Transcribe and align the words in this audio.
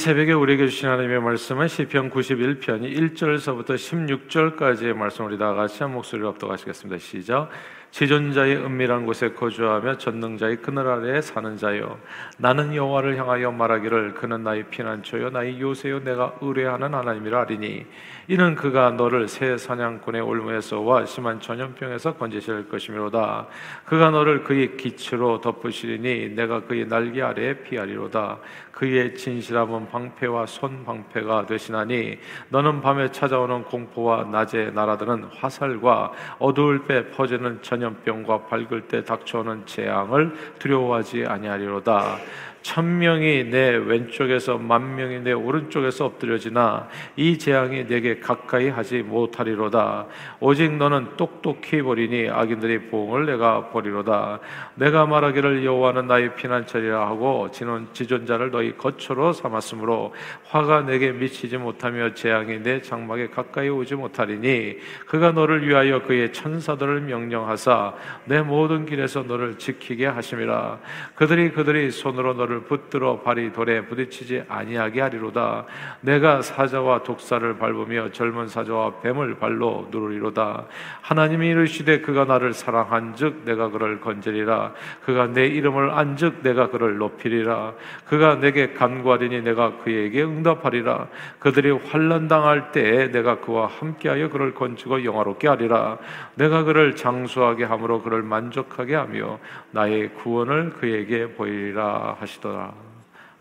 새벽에 0.00 0.32
우리에게 0.32 0.66
주신 0.66 0.88
하나님의 0.88 1.20
말씀은 1.20 1.68
시편 1.68 2.08
91편이 2.08 2.96
1절서부터 2.96 3.74
16절까지의 3.74 4.94
말씀을 4.94 5.32
우리 5.32 5.38
다 5.38 5.52
같이 5.52 5.82
한 5.82 5.92
목소리로 5.92 6.28
합독하시겠습니다. 6.28 6.98
시작. 6.98 7.50
지존자의 7.90 8.56
은밀한 8.56 9.04
곳에 9.04 9.32
거주하며 9.32 9.98
전능자의 9.98 10.58
그늘 10.58 10.86
아래에 10.86 11.20
사는 11.20 11.56
자여 11.56 11.98
나는 12.38 12.74
여호와를 12.74 13.16
향하여 13.18 13.50
말하기를 13.50 14.14
그는 14.14 14.44
나의 14.44 14.64
피난처요 14.70 15.30
나의 15.30 15.60
요새요 15.60 16.04
내가 16.04 16.34
의뢰하는 16.40 16.94
하나님이라 16.94 17.40
하리니. 17.40 17.84
이는 18.28 18.54
그가 18.54 18.90
너를 18.92 19.26
새 19.26 19.58
사냥꾼의 19.58 20.20
올무에서와 20.20 21.04
심한 21.04 21.40
전염병에서 21.40 22.14
건지실 22.14 22.68
것이미로다. 22.68 23.48
그가 23.84 24.10
너를 24.10 24.44
그의 24.44 24.76
기치로 24.76 25.40
덮으시리니 25.40 26.36
내가 26.36 26.60
그의 26.60 26.86
날개 26.86 27.22
아래에 27.22 27.54
피하리로다. 27.54 28.38
그의 28.70 29.16
진실함은 29.16 29.88
방패와 29.90 30.46
손 30.46 30.84
방패가 30.84 31.46
되시나니 31.46 32.18
너는 32.50 32.80
밤에 32.80 33.10
찾아오는 33.10 33.64
공포와 33.64 34.24
낮에 34.24 34.70
날아드는 34.70 35.24
화살과 35.24 36.12
어두울 36.38 36.86
때 36.86 37.10
퍼지는 37.10 37.60
전 37.62 37.79
염병과 37.82 38.46
밝을 38.46 38.88
때 38.88 39.04
닥쳐오는 39.04 39.66
재앙을 39.66 40.32
두려워하지 40.58 41.26
아니하리로다. 41.26 42.18
천 42.62 42.98
명이 42.98 43.44
내 43.44 43.70
왼쪽에서 43.76 44.58
만 44.58 44.94
명이 44.94 45.20
내 45.20 45.32
오른쪽에서 45.32 46.04
엎드려지나 46.04 46.88
이 47.16 47.38
재앙이 47.38 47.86
내게 47.86 48.20
가까이 48.20 48.68
하지 48.68 49.02
못하리로다. 49.02 50.06
오직 50.40 50.76
너는 50.76 51.16
똑똑히 51.16 51.82
버리니 51.82 52.28
악인들의 52.28 52.88
보응을 52.88 53.26
내가 53.26 53.70
버리로다. 53.70 54.40
내가 54.74 55.06
말하기를 55.06 55.64
여호와는 55.64 56.06
나의 56.06 56.34
피난처리라 56.34 57.06
하고 57.06 57.50
지는 57.50 57.88
지존자를 57.92 58.50
너희 58.50 58.76
거처로 58.76 59.32
삼았으므로 59.32 60.14
화가 60.44 60.82
내게 60.82 61.12
미치지 61.12 61.56
못하며 61.56 62.14
재앙이 62.14 62.62
내 62.62 62.82
장막에 62.82 63.28
가까이 63.28 63.68
오지 63.68 63.94
못하리니 63.94 64.78
그가 65.06 65.32
너를 65.32 65.66
위하여 65.66 66.02
그의 66.02 66.32
천사들을 66.32 67.00
명령하사 67.02 67.94
내 68.26 68.42
모든 68.42 68.84
길에서 68.84 69.22
너를 69.22 69.56
지키게 69.58 70.06
하심이라. 70.06 70.78
그들이 71.14 71.52
그들이 71.52 71.90
손으로 71.90 72.34
너를 72.34 72.49
너를 72.50 72.64
붙들어 72.64 73.20
발이 73.20 73.52
돌에 73.52 73.82
부딪히지 73.86 74.44
아니하게 74.48 75.00
하리로다. 75.00 75.64
내가 76.00 76.42
사자와 76.42 77.04
독사를 77.04 77.56
밟으며 77.56 78.10
젊은 78.10 78.48
사자와 78.48 79.00
뱀을 79.00 79.36
발로 79.36 79.88
누르리로다. 79.90 80.64
하나님이 81.00 81.48
이르시되 81.48 82.00
그가 82.00 82.24
나를 82.24 82.52
사랑한즉 82.52 83.44
내가 83.44 83.70
그를 83.70 84.00
건지리라. 84.00 84.72
그가 85.04 85.28
내 85.28 85.46
이름을 85.46 85.90
안즉 85.90 86.42
내가 86.42 86.70
그를 86.70 86.98
높이리라. 86.98 87.74
그가 88.06 88.40
내게 88.40 88.72
간구하리니 88.74 89.42
내가 89.42 89.78
그에게 89.78 90.24
응답하리라. 90.24 91.06
그들이 91.38 91.70
환난 91.70 92.26
당할 92.26 92.72
때에 92.72 93.10
내가 93.12 93.40
그와 93.40 93.68
함께하여 93.68 94.28
그를 94.30 94.54
건지고 94.54 95.04
영화롭게 95.04 95.46
하리라. 95.46 95.98
내가 96.34 96.64
그를 96.64 96.96
장수하게 96.96 97.64
함으로 97.64 98.02
그를 98.02 98.22
만족하게 98.22 98.96
하며 98.96 99.38
나의 99.70 100.14
구원을 100.14 100.70
그에게 100.70 101.28
보이리라 101.28 102.16
하시 102.18 102.39
하시더라. 102.40 102.74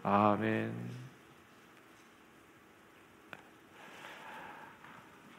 아멘. 0.04 0.72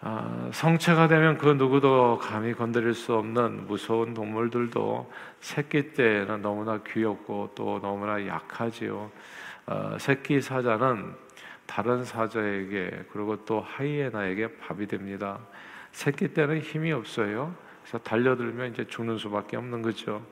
아, 0.02 0.50
성체가 0.52 1.08
되면 1.08 1.36
그 1.36 1.46
누구도 1.46 2.18
감히 2.18 2.54
건드릴 2.54 2.94
수 2.94 3.14
없는 3.14 3.66
무서운 3.66 4.14
동물들도 4.14 5.12
새끼 5.40 5.92
때는 5.92 6.40
너무나 6.40 6.78
귀엽고 6.82 7.52
또 7.54 7.78
너무나 7.80 8.26
약하지요. 8.26 9.10
어, 9.66 9.96
새끼 10.00 10.40
사자는 10.40 11.14
다른 11.66 12.04
사자에게 12.04 13.04
그리고 13.12 13.44
또 13.44 13.60
하이에나에게 13.60 14.56
밥이 14.56 14.86
됩니다. 14.86 15.38
새끼 15.92 16.32
때는 16.32 16.60
힘이 16.60 16.92
없어요. 16.92 17.54
그래서 17.82 17.98
달려들면 17.98 18.72
이제 18.72 18.86
죽는 18.86 19.18
수밖에 19.18 19.56
없는 19.56 19.82
거죠. 19.82 20.24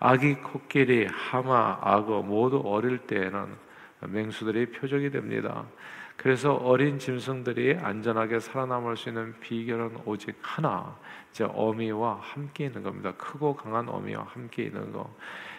아기 0.00 0.34
코끼리, 0.34 1.06
하마, 1.06 1.78
악어 1.80 2.22
모두 2.22 2.62
어릴 2.64 2.98
때에는 2.98 3.46
맹수들이 4.00 4.66
표적이 4.72 5.10
됩니다. 5.10 5.64
그래서 6.16 6.54
어린 6.54 6.98
짐승들이 6.98 7.78
안전하게 7.80 8.40
살아남을 8.40 8.96
수 8.96 9.08
있는 9.08 9.34
비결은 9.40 9.98
오직 10.04 10.36
하나, 10.40 10.96
이제 11.30 11.44
어미와 11.44 12.18
함께 12.20 12.66
있는 12.66 12.82
겁니다. 12.82 13.12
크고 13.16 13.56
강한 13.56 13.88
어미와 13.88 14.24
함께 14.28 14.64
있는 14.64 14.92
거. 14.92 15.08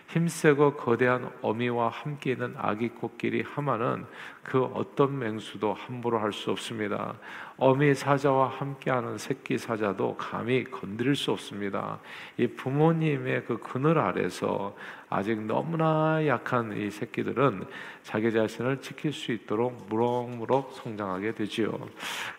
힘세고 0.09 0.73
거대한 0.73 1.31
어미와 1.43 1.89
함께 1.89 2.31
있는 2.31 2.55
아기 2.57 2.89
코끼리 2.89 3.43
하마는 3.43 4.05
그 4.43 4.63
어떤 4.63 5.19
맹수도 5.19 5.73
함부로 5.73 6.17
할 6.17 6.33
수 6.33 6.49
없습니다. 6.49 7.15
어미 7.57 7.93
사자와 7.93 8.47
함께하는 8.47 9.19
새끼 9.19 9.57
사자도 9.57 10.15
감히 10.17 10.63
건드릴 10.63 11.15
수 11.15 11.31
없습니다. 11.31 11.99
이 12.37 12.47
부모님의 12.47 13.45
그 13.45 13.59
그늘 13.59 13.99
아래서 13.99 14.75
아직 15.09 15.41
너무나 15.41 16.25
약한 16.27 16.77
이 16.77 16.91
새끼들은 16.91 17.65
자기 18.03 18.31
자신을 18.31 18.81
지킬 18.81 19.11
수 19.11 19.31
있도록 19.31 19.87
무럭무럭 19.89 20.73
성장하게 20.73 21.33
되지요. 21.33 21.77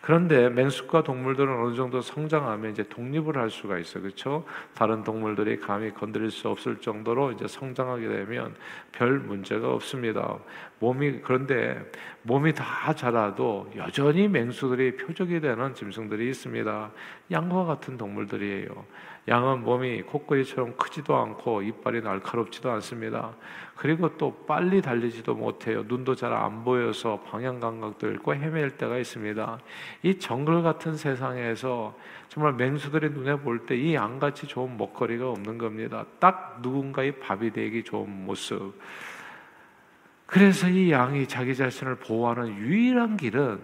그런데 0.01 0.49
맹수과 0.49 1.03
동물들은 1.03 1.53
어느 1.61 1.75
정도 1.75 2.01
성장하면 2.01 2.71
이제 2.71 2.83
독립을 2.83 3.37
할 3.37 3.49
수가 3.49 3.77
있어요. 3.77 4.03
그렇죠? 4.03 4.45
다른 4.73 5.03
동물들이 5.03 5.59
감히 5.59 5.93
건드릴 5.93 6.31
수 6.31 6.47
없을 6.49 6.77
정도로 6.77 7.33
이제 7.33 7.47
성장하게 7.47 8.07
되면 8.07 8.55
별 8.93 9.19
문제가 9.19 9.73
없습니다. 9.73 10.39
몸이 10.79 11.19
그런데 11.21 11.91
몸이 12.23 12.53
다 12.53 12.93
자라도 12.93 13.69
여전히 13.75 14.27
맹수들이 14.27 14.95
표적이 14.97 15.41
되는 15.41 15.73
짐승들이 15.73 16.29
있습니다. 16.29 16.91
양과 17.31 17.65
같은 17.65 17.97
동물들이에요. 17.97 18.85
양은 19.27 19.63
몸이 19.63 20.01
코끼리처럼 20.01 20.75
크지도 20.77 21.15
않고 21.15 21.61
이빨이 21.61 22.01
날카롭지도 22.01 22.71
않습니다. 22.71 23.35
그리고 23.75 24.17
또 24.17 24.45
빨리 24.47 24.81
달리지도 24.81 25.35
못해요. 25.35 25.83
눈도 25.87 26.15
잘 26.15 26.33
안 26.33 26.63
보여서 26.63 27.19
방향 27.21 27.59
감각도 27.59 28.07
잃고 28.07 28.33
헤맬 28.33 28.77
때가 28.77 28.97
있습니다. 28.97 29.59
이 30.03 30.17
정글 30.17 30.63
같은 30.63 30.95
세상에서 30.97 31.95
정말 32.29 32.53
맹수들의 32.53 33.11
눈에 33.11 33.35
볼 33.37 33.65
때 33.67 33.75
이 33.75 33.93
양같이 33.93 34.47
좋은 34.47 34.75
먹거리가 34.77 35.29
없는 35.29 35.57
겁니다. 35.59 36.05
딱 36.19 36.59
누군가의 36.61 37.19
밥이 37.19 37.51
되기 37.51 37.83
좋은 37.83 38.25
모습. 38.25 38.73
그래서 40.25 40.67
이 40.67 40.91
양이 40.91 41.27
자기 41.27 41.55
자신을 41.55 41.95
보호하는 41.95 42.57
유일한 42.57 43.17
길은 43.17 43.61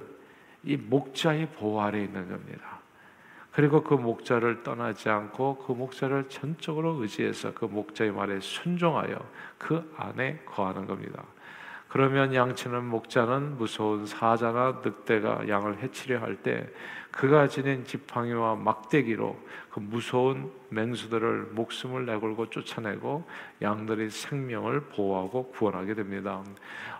이 0.65 0.75
목자의 0.77 1.47
보호 1.51 1.81
아래 1.81 2.03
있는 2.03 2.27
겁니다. 2.29 2.76
그리고 3.57 3.81
그 3.81 3.95
목자를 3.95 4.61
떠나지 4.61 5.09
않고 5.09 5.65
그 5.65 5.71
목자를 5.71 6.29
전적으로 6.29 7.01
의지해서 7.01 7.55
그 7.55 7.65
목자의 7.65 8.11
말에 8.11 8.39
순종하여 8.39 9.17
그 9.57 9.91
안에 9.97 10.43
거하는 10.45 10.85
겁니다. 10.85 11.23
그러면 11.87 12.35
양치는 12.35 12.85
목자는 12.85 13.57
무서운 13.57 14.05
사자나 14.05 14.83
늑대가 14.85 15.47
양을 15.49 15.79
해치려 15.79 16.19
할 16.19 16.35
때 16.43 16.69
그가 17.11 17.47
지닌 17.47 17.83
지팡이와 17.85 18.55
막대기로 18.55 19.37
그 19.71 19.79
무서운 19.79 20.51
맹수들을 20.69 21.49
목숨을 21.51 22.05
내걸고 22.05 22.49
쫓아내고 22.49 23.27
양들의 23.61 24.09
생명을 24.09 24.81
보호하고 24.81 25.51
구원하게 25.51 25.93
됩니다. 25.93 26.43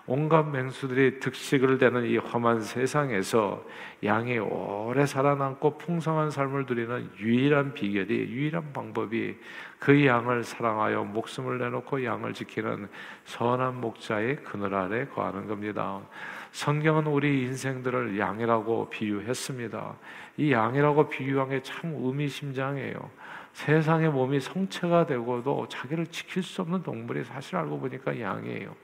온갖 0.05 0.43
맹수들이 0.43 1.19
득식을 1.19 1.79
대는 1.79 2.05
이 2.05 2.17
험한 2.17 2.61
세상에서 2.61 3.65
양이 4.05 4.39
오래 4.39 5.05
살아남고 5.05 5.77
풍성한 5.77 6.31
삶을 6.31 6.65
누리는 6.65 7.11
유일한 7.19 7.73
비결이 7.73 8.13
유일한 8.13 8.71
방법이 8.71 9.35
그 9.79 10.05
양을 10.05 10.43
사랑하여 10.43 11.03
목숨을 11.03 11.57
내놓고 11.57 12.05
양을 12.05 12.33
지키는 12.33 12.87
선한 13.25 13.81
목자의 13.81 14.37
그늘 14.43 14.73
아래 14.73 15.05
거하는 15.07 15.47
겁니다. 15.47 15.99
성경은 16.51 17.07
우리 17.07 17.43
인생들을 17.43 18.17
양이라고 18.19 18.89
비유했습니다. 18.89 19.95
이 20.37 20.51
양이라고 20.51 21.09
비유한 21.09 21.49
게 21.49 21.61
참 21.61 21.93
의미심장해요. 21.95 23.09
세상의 23.53 24.11
몸이 24.11 24.39
성체가 24.39 25.07
되고도 25.07 25.67
자기를 25.69 26.07
지킬 26.07 26.43
수 26.43 26.61
없는 26.61 26.83
동물이 26.83 27.23
사실 27.23 27.55
알고 27.55 27.79
보니까 27.79 28.19
양이에요. 28.19 28.75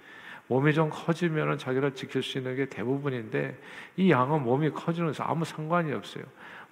몸이 0.48 0.74
좀 0.74 0.90
커지면 0.90 1.58
자기를 1.58 1.94
지킬 1.96 2.22
수 2.22 2.38
있는 2.38 2.56
게 2.56 2.66
대부분인데 2.66 3.58
이 3.98 4.12
양은 4.12 4.44
몸이 4.44 4.72
것은 4.72 5.14
아무 5.20 5.46
상관이 5.46 5.94
없어요. 5.94 6.24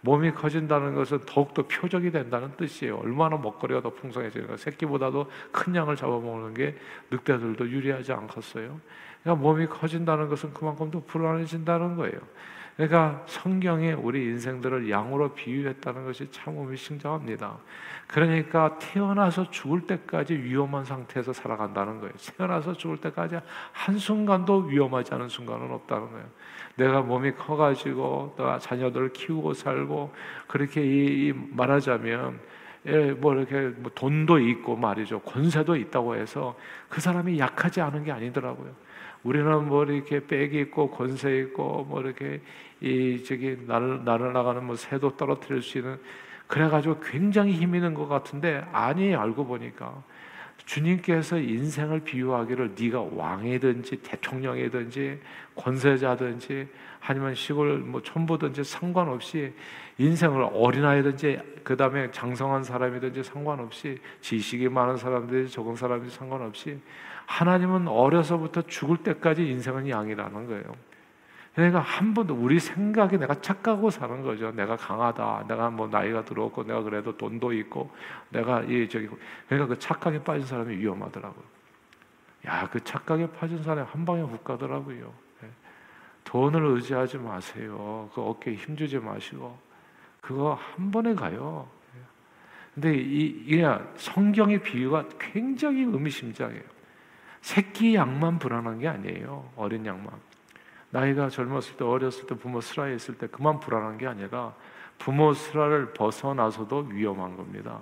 몸이 0.01 0.31
커진다는 0.31 0.95
것은 0.95 1.19
더욱더 1.27 1.67
표적이 1.67 2.11
된다는 2.11 2.51
뜻이에요. 2.57 2.97
얼마나 2.97 3.37
먹거리가 3.37 3.81
더 3.81 3.91
풍성해지는가. 3.91 4.57
새끼보다도 4.57 5.29
큰 5.51 5.75
양을 5.75 5.95
잡아먹는 5.95 6.55
게 6.55 6.75
늑대들도 7.11 7.69
유리하지 7.69 8.11
않겠어요. 8.11 8.81
그러니까 9.23 9.41
몸이 9.41 9.67
커진다는 9.67 10.29
것은 10.29 10.53
그만큼 10.53 10.91
더 10.91 11.01
불안해진다는 11.05 11.95
거예요. 11.95 12.19
그러니까 12.75 13.23
성경에 13.27 13.91
우리 13.93 14.23
인생들을 14.23 14.89
양으로 14.89 15.33
비유했다는 15.33 16.05
것이 16.05 16.31
참 16.31 16.57
의미심장합니다. 16.57 17.57
그러니까 18.07 18.77
태어나서 18.79 19.51
죽을 19.51 19.81
때까지 19.81 20.33
위험한 20.35 20.85
상태에서 20.85 21.33
살아간다는 21.33 21.99
거예요. 21.99 22.13
태어나서 22.37 22.73
죽을 22.73 22.97
때까지 22.97 23.39
한순간도 23.73 24.63
위험하지 24.63 25.13
않은 25.13 25.29
순간은 25.29 25.71
없다는 25.71 26.11
거예요. 26.11 26.25
내가 26.75 27.01
몸이 27.01 27.33
커가지고 27.33 28.35
또 28.37 28.57
자녀들을 28.57 29.13
키우고 29.13 29.53
살고 29.53 30.13
그렇게 30.47 30.83
이, 30.83 31.27
이 31.27 31.33
말하자면 31.33 32.39
예, 32.87 33.11
뭐 33.11 33.35
이렇게 33.35 33.67
뭐 33.77 33.91
돈도 33.93 34.39
있고 34.39 34.75
말이죠 34.75 35.19
권세도 35.19 35.75
있다고 35.75 36.15
해서 36.15 36.57
그 36.89 36.99
사람이 36.99 37.37
약하지 37.37 37.79
않은 37.81 38.03
게 38.05 38.11
아니더라고요. 38.11 38.71
우리는 39.23 39.67
뭐 39.67 39.83
이렇게 39.83 40.25
빽이 40.25 40.59
있고 40.61 40.89
권세 40.89 41.37
있고 41.39 41.85
뭐 41.87 42.01
이렇게 42.01 42.41
이 42.79 43.23
저기 43.23 43.57
나를 43.67 44.03
나를 44.03 44.33
나가는 44.33 44.63
뭐 44.63 44.75
새도 44.75 45.15
떨어뜨릴 45.17 45.61
수 45.61 45.77
있는 45.77 45.99
그래가지고 46.47 46.99
굉장히 46.99 47.53
힘 47.53 47.75
있는 47.75 47.93
것 47.93 48.07
같은데 48.07 48.65
아니 48.71 49.15
알고 49.15 49.45
보니까 49.45 50.03
주님께서 50.65 51.37
인생을 51.37 52.01
비유하기를 52.01 52.75
네가 52.79 53.01
왕이든지 53.13 54.01
대통령이든지 54.03 55.19
권세자든지 55.55 56.67
아니면 57.01 57.35
시골 57.35 57.79
뭐 57.79 58.01
촌부든지 58.01 58.63
상관없이 58.63 59.53
인생을 59.97 60.49
어린아이든지 60.53 61.61
그 61.63 61.75
다음에 61.75 62.09
장성한 62.11 62.63
사람이든지 62.63 63.23
상관없이 63.23 63.99
지식이 64.21 64.69
많은 64.69 64.97
사람들이 64.97 65.49
적은 65.49 65.75
사람이 65.75 66.09
상관없이 66.09 66.79
하나님은 67.31 67.87
어려서부터 67.87 68.63
죽을 68.63 68.97
때까지 68.97 69.47
인생은 69.47 69.87
양이라는 69.87 70.47
거예요. 70.47 70.63
그러니까 71.55 71.79
한 71.79 72.13
번도 72.13 72.33
우리 72.35 72.59
생각에 72.59 73.17
내가 73.17 73.35
착각하고 73.35 73.89
사는 73.89 74.21
거죠. 74.21 74.51
내가 74.51 74.75
강하다. 74.75 75.45
내가 75.47 75.69
뭐 75.69 75.87
나이가 75.87 76.25
들었고 76.25 76.63
내가 76.63 76.81
그래도 76.81 77.15
돈도 77.15 77.53
있고 77.53 77.89
내가 78.29 78.61
이 78.61 78.87
저기 78.89 79.09
그러니까 79.47 79.73
그 79.73 79.79
착각에 79.79 80.23
빠진 80.23 80.45
사람이 80.45 80.75
위험하더라고요. 80.77 81.43
야, 82.47 82.67
그 82.69 82.83
착각에 82.83 83.31
빠진 83.31 83.63
사람이 83.63 83.87
한 83.89 84.05
방에 84.05 84.21
훅 84.21 84.43
가더라고요. 84.43 85.13
예. 85.43 85.47
돈을 86.25 86.65
의지하지 86.65 87.17
마세요. 87.17 88.09
그 88.13 88.21
어깨에 88.21 88.55
힘주지 88.55 88.99
마시고 88.99 89.57
그거 90.19 90.53
한 90.53 90.91
번에 90.91 91.15
가요. 91.15 91.67
예. 91.95 91.99
근데 92.73 92.97
이, 92.97 93.43
이 93.47 93.63
성경의 93.95 94.63
비유가 94.63 95.05
굉장히 95.19 95.83
의미심장해요. 95.83 96.80
새끼 97.41 97.95
양만 97.95 98.39
불안한 98.39 98.79
게 98.79 98.87
아니에요. 98.87 99.49
어린 99.55 99.85
양만. 99.85 100.11
나이가 100.91 101.29
젊었을 101.29 101.77
때 101.77 101.83
어렸을 101.83 102.27
때 102.27 102.35
부모 102.35 102.61
슬하에 102.61 102.95
있을 102.95 103.17
때 103.17 103.27
그만 103.27 103.59
불안한 103.59 103.97
게 103.97 104.07
아니라 104.07 104.53
부모 104.97 105.33
슬하를 105.33 105.93
벗어나서도 105.93 106.89
위험한 106.91 107.35
겁니다. 107.35 107.79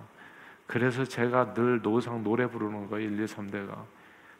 그래서 0.68 1.04
제가 1.04 1.54
늘 1.54 1.82
노상 1.82 2.24
노래 2.24 2.48
부르는 2.48 2.90
거예요. 2.90 3.10
1, 3.10 3.20
2, 3.20 3.26
3대가. 3.26 3.84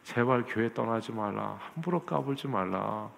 제발 0.04 0.44
교회 0.46 0.72
떠나지 0.72 1.12
말라. 1.12 1.58
함부로 1.74 2.04
까불지 2.04 2.48
말라. 2.48 3.10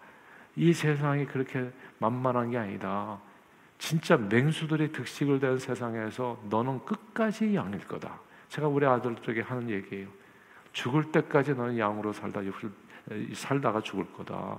이 0.56 0.72
세상이 0.72 1.26
그렇게 1.26 1.70
만만한 1.98 2.50
게 2.50 2.58
아니다. 2.58 3.18
진짜 3.78 4.16
맹수들이 4.16 4.92
득식을 4.92 5.40
된 5.40 5.58
세상에서 5.58 6.40
너는 6.48 6.84
끝까지 6.84 7.54
양일 7.54 7.86
거다. 7.86 8.18
제가 8.48 8.68
우리 8.68 8.86
아들들에게 8.86 9.42
하는 9.42 9.70
얘기예요. 9.70 10.08
죽을 10.72 11.12
때까지 11.12 11.54
너는 11.54 11.78
양으로 11.78 12.12
살다 12.12 12.40
살다가 13.34 13.80
죽을 13.80 14.10
거다. 14.12 14.58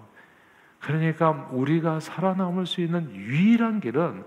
그러니까 0.80 1.50
우리가 1.52 2.00
살아남을 2.00 2.66
수 2.66 2.82
있는 2.82 3.10
유일한 3.16 3.80
길은 3.80 4.24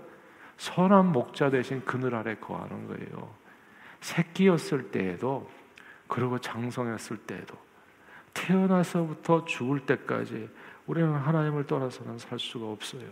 선한 0.57 1.11
목자 1.11 1.51
대신 1.51 1.83
그늘 1.85 2.15
아래 2.15 2.35
거하는 2.35 2.87
거예요. 2.87 3.29
새끼였을 4.01 4.91
때에도 4.91 5.49
그리고 6.07 6.39
장성했을 6.39 7.17
때에도 7.17 7.55
태어나서부터 8.33 9.45
죽을 9.45 9.81
때까지 9.81 10.49
우리는 10.87 11.13
하나님을 11.13 11.65
떠나서는 11.65 12.17
살 12.17 12.39
수가 12.39 12.67
없어요. 12.67 13.07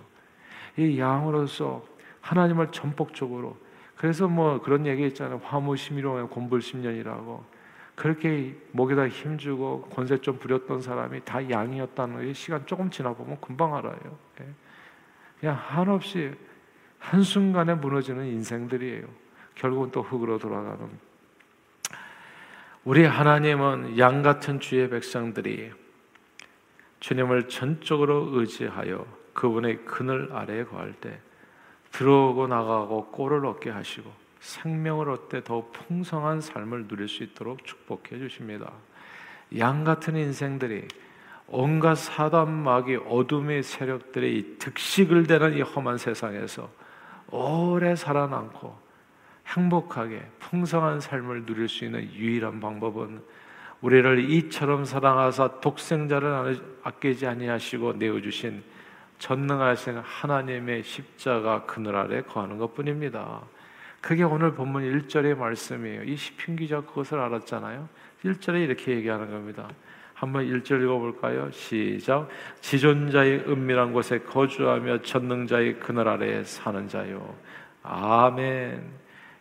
이 0.77 1.00
양으로서 1.00 1.86
하나님을 2.22 2.72
전폭적으로 2.72 3.57
그래서 3.95 4.27
뭐 4.27 4.62
그런 4.62 4.86
얘기 4.86 5.06
있잖아요. 5.07 5.39
화무 5.44 5.75
심이로 5.75 6.27
곤불 6.30 6.62
십년이라고 6.62 7.55
그렇게 7.95 8.56
목에다 8.71 9.07
힘주고 9.07 9.89
권세 9.94 10.18
좀 10.19 10.38
부렸던 10.38 10.81
사람이 10.81 11.21
다 11.24 11.50
양이었다는 11.50 12.25
게 12.25 12.33
시간 12.33 12.65
조금 12.65 12.89
지나 12.89 13.13
보면 13.13 13.39
금방 13.39 13.74
알아요. 13.75 14.18
예. 14.42 14.47
그냥 15.39 15.56
한없이 15.57 16.33
한 17.00 17.21
순간에 17.21 17.74
무너지는 17.74 18.25
인생들이에요. 18.25 19.07
결국은 19.56 19.92
또 19.92 20.01
흙으로 20.01 20.38
돌아가는. 20.38 20.89
우리 22.83 23.06
하나님은 23.06 23.98
양 23.98 24.21
같은 24.21 24.59
주의 24.59 24.89
백성들이 24.89 25.71
주님을 27.00 27.48
전적으로 27.48 28.30
의지하여 28.33 29.06
그분의 29.33 29.86
그늘 29.86 30.31
아래에 30.33 30.65
거할 30.65 30.94
때 30.94 31.19
들어오고 31.91 32.48
나가고 32.48 33.07
꼴을 33.12 33.45
얻게 33.45 33.69
하시고 33.69 34.12
생명을 34.45 35.09
얻되 35.09 35.44
더 35.44 35.68
풍성한 35.71 36.39
삶을 36.39 36.88
누릴 36.88 37.07
수 37.07 37.24
있도록 37.24 37.65
축복해 37.65 38.19
주십니다. 38.19 38.71
양 39.57 39.83
같은 39.83 40.15
인생들이 40.15 40.88
온갖 41.47 41.95
사단 41.95 42.51
마귀 42.51 42.97
어둠의 43.07 43.63
세력들의 43.63 44.57
득식을 44.59 45.25
대는 45.27 45.57
이 45.57 45.62
험한 45.62 45.97
세상에서 45.97 46.69
오래 47.31 47.95
살아남고 47.95 48.77
행복하게 49.47 50.24
풍성한 50.39 51.00
삶을 51.00 51.45
누릴 51.45 51.68
수 51.68 51.86
있는 51.86 52.12
유일한 52.13 52.59
방법은 52.59 53.21
우리를 53.81 54.30
이처럼 54.31 54.86
사랑하사 54.86 55.59
독생자를 55.59 56.62
아끼지 56.83 57.27
아니하시고 57.27 57.94
내어 57.94 58.21
주신 58.21 58.63
전능하신 59.18 59.98
하나님의 59.98 60.83
십자가 60.83 61.65
그늘 61.65 61.95
아래 61.95 62.21
거하는 62.21 62.57
것뿐입니다. 62.57 63.41
그게 64.06 64.22
오늘 64.22 64.54
본문 64.54 64.84
1절의 64.84 65.36
말씀이에요. 65.36 66.04
이 66.04 66.16
시편 66.16 66.57
기자 66.57 66.80
그것을 66.80 67.19
알았잖아요. 67.19 67.90
1절에 68.24 68.63
이렇게 68.63 68.92
얘기하는 68.92 69.31
겁니다. 69.31 69.68
한번 70.13 70.46
1절 70.46 70.84
읽어볼까요? 70.84 71.50
시작. 71.50 72.30
지존자의 72.62 73.46
은밀한 73.48 73.94
곳에 73.94 74.19
거주하며 74.19 75.02
전능자의 75.02 75.80
그늘 75.80 76.07
아래에 76.07 76.44
사는 76.44 76.88
자요. 76.88 77.36
아멘. 77.81 78.84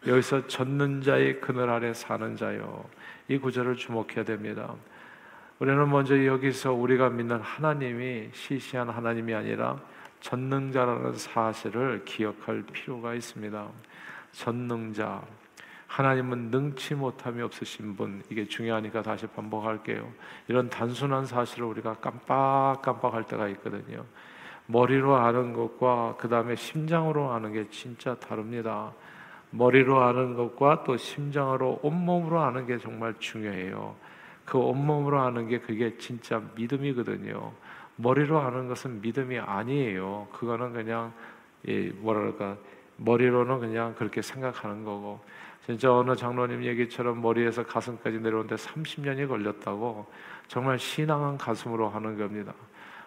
여기서 0.06 0.46
전능자의 0.46 1.42
그늘 1.42 1.68
아래 1.68 1.92
사는 1.92 2.34
자요. 2.34 2.88
이 3.28 3.36
구절을 3.36 3.76
주목해야 3.76 4.24
됩니다. 4.24 4.74
우리는 5.58 5.90
먼저 5.90 6.24
여기서 6.24 6.72
우리가 6.72 7.10
믿는 7.10 7.38
하나님이 7.38 8.30
시시한 8.32 8.88
하나님이 8.88 9.34
아니라 9.34 9.78
전능자라는 10.20 11.12
사실을 11.16 12.06
기억할 12.06 12.62
필요가 12.72 13.12
있습니다. 13.12 13.68
전능자 14.34 15.22
하나님은 15.86 16.50
능치 16.50 16.96
못함이 16.96 17.40
없으신 17.42 17.94
분 17.94 18.22
이게 18.28 18.44
중요하니까 18.44 19.02
다시 19.02 19.26
반복할게요. 19.28 20.10
이런 20.48 20.68
단순한 20.68 21.24
사실을 21.24 21.66
우리가 21.66 21.94
깜빡깜빡할 21.94 23.26
때가 23.28 23.48
있거든요. 23.50 24.04
머리로 24.66 25.14
아는 25.14 25.52
것과 25.52 26.16
그 26.18 26.28
다음에 26.28 26.56
심장으로 26.56 27.30
아는 27.30 27.52
게 27.52 27.68
진짜 27.70 28.16
다릅니다. 28.16 28.92
머리로 29.50 30.02
아는 30.02 30.34
것과 30.34 30.82
또 30.84 30.96
심장으로 30.96 31.78
온몸으로 31.82 32.40
아는 32.40 32.66
게 32.66 32.78
정말 32.78 33.14
중요해요. 33.20 33.94
그 34.44 34.58
온몸으로 34.58 35.20
아는 35.20 35.46
게 35.48 35.60
그게 35.60 35.96
진짜 35.96 36.42
믿음이거든요. 36.56 37.52
머리로 37.96 38.40
아는 38.40 38.66
것은 38.66 39.00
믿음이 39.00 39.38
아니에요. 39.38 40.26
그거는 40.32 40.72
그냥 40.72 41.12
예, 41.68 41.90
뭐랄까 41.90 42.56
머리로는 42.96 43.60
그냥 43.60 43.94
그렇게 43.94 44.22
생각하는 44.22 44.84
거고 44.84 45.20
진짜 45.66 45.92
어느 45.92 46.14
장로님 46.14 46.62
얘기처럼 46.64 47.22
머리에서 47.22 47.64
가슴까지 47.64 48.18
내려오는데 48.18 48.56
30년이 48.56 49.28
걸렸다고 49.28 50.06
정말 50.46 50.78
신앙한 50.78 51.38
가슴으로 51.38 51.88
하는 51.88 52.18
겁니다. 52.18 52.52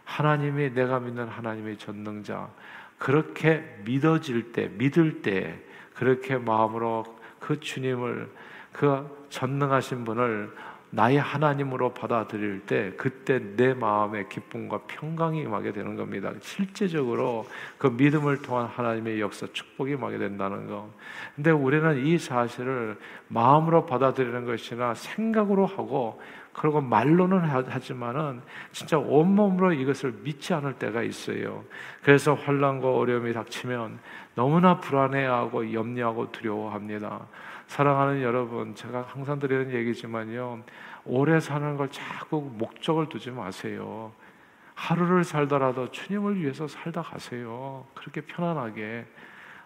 하나님이 0.06 0.74
내가 0.74 1.00
믿는 1.00 1.28
하나님의 1.28 1.78
전능자 1.78 2.50
그렇게 2.98 3.78
믿어질 3.86 4.52
때 4.52 4.70
믿을 4.70 5.22
때 5.22 5.60
그렇게 5.94 6.38
마음으로 6.38 7.04
그 7.40 7.60
주님을 7.60 8.30
그 8.72 9.28
전능하신 9.30 10.06
분을 10.06 10.56
나의 10.90 11.20
하나님으로 11.20 11.94
받아들일 11.94 12.62
때 12.66 12.94
그때 12.98 13.40
내 13.56 13.74
마음에 13.74 14.26
기쁨과 14.30 14.82
평강이 14.88 15.42
임하게 15.42 15.74
되는 15.74 15.96
겁니다. 15.96 16.32
실제적으로 16.40 17.46
그 17.78 17.88
믿음을 17.88 18.42
통한 18.42 18.68
하나님의 18.68 19.20
역사 19.20 19.48
축복이 19.52 19.92
임하게 19.92 20.18
된다는 20.18 20.68
거. 20.68 20.90
근데 21.36 21.52
우리는 21.52 22.06
이 22.06 22.18
사실을 22.18 22.98
마음으로 23.28 23.86
받아들이는 23.86 24.46
것이나 24.46 24.94
생각으로 24.94 25.66
하고 25.66 26.22
그리고 26.54 26.82
말로는 26.82 27.40
하지만은 27.40 28.42
진짜 28.72 28.98
온몸으로 28.98 29.74
이것을 29.74 30.12
믿지 30.24 30.56
않을 30.56 30.74
때가 30.74 31.04
있어요. 31.04 31.64
그래서 32.02 32.34
환란과 32.34 32.96
어려움이 32.96 33.32
닥치면 33.34 34.00
너무나 34.38 34.80
불안해하고 34.80 35.74
염려하고 35.74 36.32
두려워합니다. 36.32 37.22
사랑하는 37.66 38.22
여러분, 38.22 38.76
제가 38.76 39.08
항상 39.08 39.40
드리는 39.40 39.74
얘기지만요. 39.74 40.62
오래 41.06 41.40
사는 41.40 41.76
걸 41.76 41.90
자꾸 41.90 42.48
목적을 42.54 43.10
두지 43.10 43.32
마세요. 43.32 44.12
하루를 44.76 45.24
살더라도 45.24 45.90
주님을 45.90 46.40
위해서 46.40 46.68
살다 46.68 47.02
가세요. 47.02 47.84
그렇게 47.96 48.22
편안하게. 48.22 49.08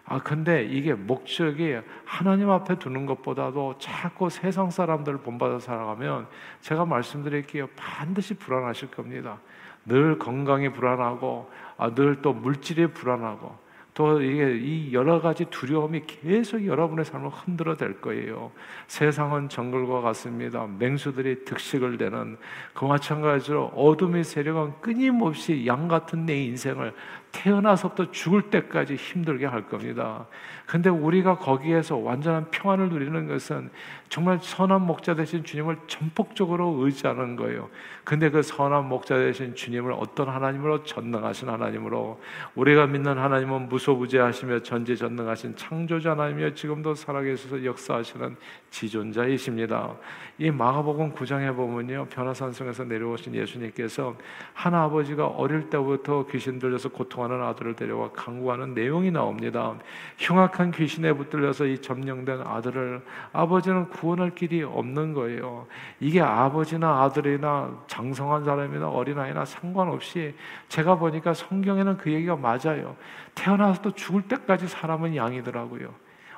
아, 0.06 0.18
근데 0.20 0.64
이게 0.64 0.94
목적이 0.94 1.80
하나님 2.06 2.48
앞에 2.48 2.78
두는 2.78 3.04
것보다도 3.04 3.74
자꾸 3.78 4.30
세상 4.30 4.70
사람들을 4.70 5.18
본받아 5.18 5.58
살아가면 5.58 6.28
제가 6.62 6.86
말씀드릴게요. 6.86 7.68
반드시 7.76 8.32
불안하실 8.38 8.90
겁니다. 8.90 9.38
늘 9.84 10.18
건강이 10.18 10.72
불안하고, 10.72 11.50
아, 11.76 11.90
늘 11.90 12.22
또 12.22 12.32
물질이 12.32 12.86
불안하고, 12.94 13.60
또 13.94 14.22
이게 14.22 14.56
이 14.56 14.92
여러 14.94 15.20
가지 15.20 15.44
두려움이 15.44 16.02
계속 16.06 16.64
여러분의 16.64 17.04
삶을 17.04 17.28
흔들어 17.28 17.76
댈 17.76 18.00
거예요. 18.00 18.50
세상은 18.86 19.50
정글과 19.50 20.00
같습니다. 20.00 20.66
맹수들이 20.78 21.44
득식을 21.44 21.98
되는 21.98 22.38
그 22.72 22.86
마찬가지로 22.86 23.66
어둠의 23.74 24.24
세력은 24.24 24.80
끊임없이 24.80 25.66
양 25.66 25.88
같은 25.88 26.24
내 26.24 26.42
인생을 26.42 26.94
태어나서부터 27.32 28.10
죽을 28.10 28.50
때까지 28.50 28.94
힘들게 28.94 29.44
할 29.44 29.68
겁니다. 29.68 30.26
근데 30.66 30.88
우리가 30.88 31.38
거기에서 31.38 31.96
완전한 31.96 32.50
평안을 32.50 32.88
누리는 32.88 33.28
것은 33.28 33.70
정말 34.08 34.38
선한 34.40 34.82
목자 34.82 35.14
되신 35.14 35.42
주님을 35.42 35.78
전폭적으로 35.86 36.76
의지하는 36.80 37.36
거예요. 37.36 37.70
근데 38.04 38.30
그 38.30 38.42
선한 38.42 38.88
목자 38.88 39.16
되신 39.16 39.54
주님을 39.54 39.92
어떤 39.92 40.28
하나님으로 40.28 40.84
전능하신 40.84 41.48
하나님으로 41.48 42.20
우리가 42.54 42.86
믿는 42.86 43.16
하나님은 43.18 43.68
무소부재하시며 43.68 44.60
전지전능하신 44.60 45.56
창조자 45.56 46.12
하나님이여 46.12 46.54
지금도 46.54 46.94
살아계셔서 46.94 47.64
역사하시는 47.64 48.36
지존자이십니다. 48.70 49.94
이 50.38 50.50
마가복음 50.50 51.14
9장에 51.14 51.54
보면요 51.54 52.06
변화산성에서 52.10 52.84
내려오신 52.84 53.34
예수님께서 53.34 54.16
한 54.52 54.74
아버지가 54.74 55.26
어릴 55.26 55.70
때부터 55.70 56.26
귀신 56.26 56.58
들려서 56.58 56.88
고통하는 56.88 57.42
아들을 57.42 57.76
데려와 57.76 58.10
강구하는 58.12 58.74
내용이 58.74 59.10
나옵니다. 59.10 59.74
흉악한 60.18 60.61
귀신에 60.70 61.12
붙들려서 61.12 61.66
이 61.66 61.78
점령된 61.78 62.42
아들을 62.42 63.02
아버지는 63.32 63.88
구원할 63.90 64.34
길이 64.34 64.62
없는 64.62 65.14
거예요. 65.14 65.66
이게 66.00 66.20
아버지나 66.20 67.02
아들이나 67.02 67.82
장성한 67.86 68.44
사람이나 68.44 68.88
어린아이나 68.88 69.44
상관없이 69.44 70.34
제가 70.68 70.96
보니까 70.96 71.34
성경에는 71.34 71.96
그 71.96 72.12
얘기가 72.12 72.36
맞아요. 72.36 72.96
태어나서도 73.34 73.92
죽을 73.92 74.22
때까지 74.22 74.68
사람은 74.68 75.16
양이더라고요. 75.16 75.92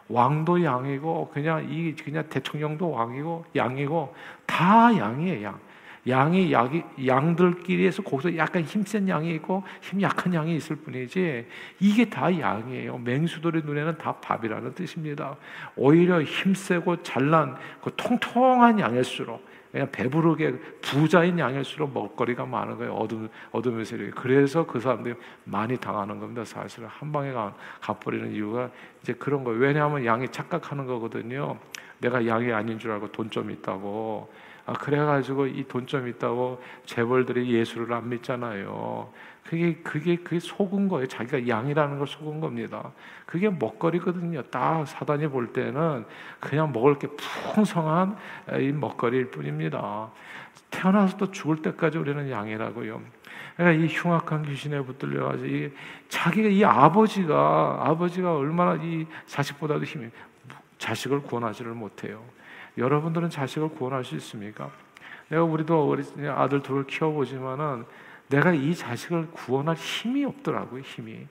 왕도 0.08 0.62
양이고 0.62 1.30
그냥 1.32 1.66
이 1.70 1.94
그냥 1.94 2.28
대통령도 2.28 2.90
왕이고 2.90 3.46
양이고 3.56 4.14
다 4.46 4.96
양이에요 4.96 5.44
양. 5.44 5.58
양이 6.06 6.52
양이 6.52 6.82
양들끼리에서 7.06 8.02
거기서 8.02 8.36
약간 8.36 8.62
힘센 8.62 9.08
양이 9.08 9.34
있고 9.36 9.62
힘 9.80 10.02
약한 10.02 10.34
양이 10.34 10.54
있을 10.56 10.76
뿐이지 10.76 11.46
이게 11.80 12.10
다 12.10 12.38
양이에요. 12.38 12.98
맹수들의 12.98 13.62
눈에는 13.64 13.98
다 13.98 14.12
밥이라는 14.16 14.74
뜻입니다. 14.74 15.36
오히려 15.76 16.22
힘세고 16.22 17.02
잘난 17.02 17.56
그 17.82 17.90
통통한 17.96 18.78
양일수록 18.78 19.54
그냥 19.72 19.90
배부르게 19.90 20.52
부자인 20.82 21.36
양일수록 21.38 21.92
먹거리가 21.92 22.46
많은 22.46 22.76
거예요. 22.76 22.94
어둠 22.94 23.28
어둠의 23.50 23.84
세력이. 23.84 24.12
그래서 24.12 24.64
그 24.64 24.78
사람들이 24.78 25.16
많이 25.42 25.76
당하는 25.76 26.20
겁니다. 26.20 26.44
사실은 26.44 26.86
한 26.88 27.10
방에 27.10 27.32
가, 27.32 27.54
가버리는 27.80 28.30
이유가 28.30 28.70
이제 29.02 29.14
그런 29.14 29.42
거예요. 29.42 29.58
왜냐하면 29.58 30.04
양이 30.04 30.28
착각하는 30.28 30.86
거거든요. 30.86 31.58
내가 31.98 32.24
양이 32.26 32.52
아닌 32.52 32.78
줄 32.78 32.92
알고 32.92 33.10
돈 33.10 33.30
좀 33.30 33.50
있다고. 33.50 34.30
아, 34.66 34.72
그래가지고 34.72 35.46
이 35.48 35.64
돈 35.64 35.86
좀 35.86 36.08
있다고 36.08 36.62
재벌들이 36.86 37.52
예수를 37.52 37.92
안 37.92 38.08
믿잖아요. 38.08 39.10
그게 39.44 39.74
그게 39.82 40.16
그게 40.16 40.40
속은 40.40 40.88
거예요. 40.88 41.06
자기가 41.06 41.46
양이라는 41.46 41.98
걸 41.98 42.06
속은 42.06 42.40
겁니다. 42.40 42.92
그게 43.26 43.50
먹거리거든요. 43.50 44.42
딱 44.44 44.86
사단이 44.86 45.28
볼 45.28 45.52
때는 45.52 46.06
그냥 46.40 46.72
먹을 46.72 46.98
게 46.98 47.08
풍성한 47.52 48.16
이 48.60 48.72
먹거리일 48.72 49.30
뿐입니다. 49.30 50.10
태어나서 50.70 51.18
또 51.18 51.30
죽을 51.30 51.60
때까지 51.60 51.98
우리는 51.98 52.30
양이라고요. 52.30 53.02
그러니까 53.56 53.84
이 53.84 53.86
흉악한 53.88 54.44
귀신에 54.44 54.80
붙들려 54.80 55.28
가지고 55.28 55.46
이 55.46 55.70
자기가 56.08 56.48
이 56.48 56.64
아버지가 56.64 57.82
아버지가 57.82 58.34
얼마나 58.34 58.82
이 58.82 59.06
자식보다도 59.26 59.84
힘이 59.84 60.08
자식을 60.78 61.22
구원하지를 61.22 61.72
못해요. 61.72 62.24
여러분들은 62.76 63.30
자식을 63.30 63.70
구원할 63.70 64.04
수 64.04 64.14
있습니까? 64.16 64.70
내가 65.28 65.44
우리도 65.44 65.90
우리 65.90 66.28
아들 66.28 66.62
둘을 66.62 66.86
키워보지만은 66.86 67.84
내가 68.28 68.52
이 68.52 68.74
자식을 68.74 69.30
구원할 69.32 69.76
힘이 69.76 70.24
없더라고요, 70.24 70.82
힘이. 70.82 71.12
예. 71.12 71.26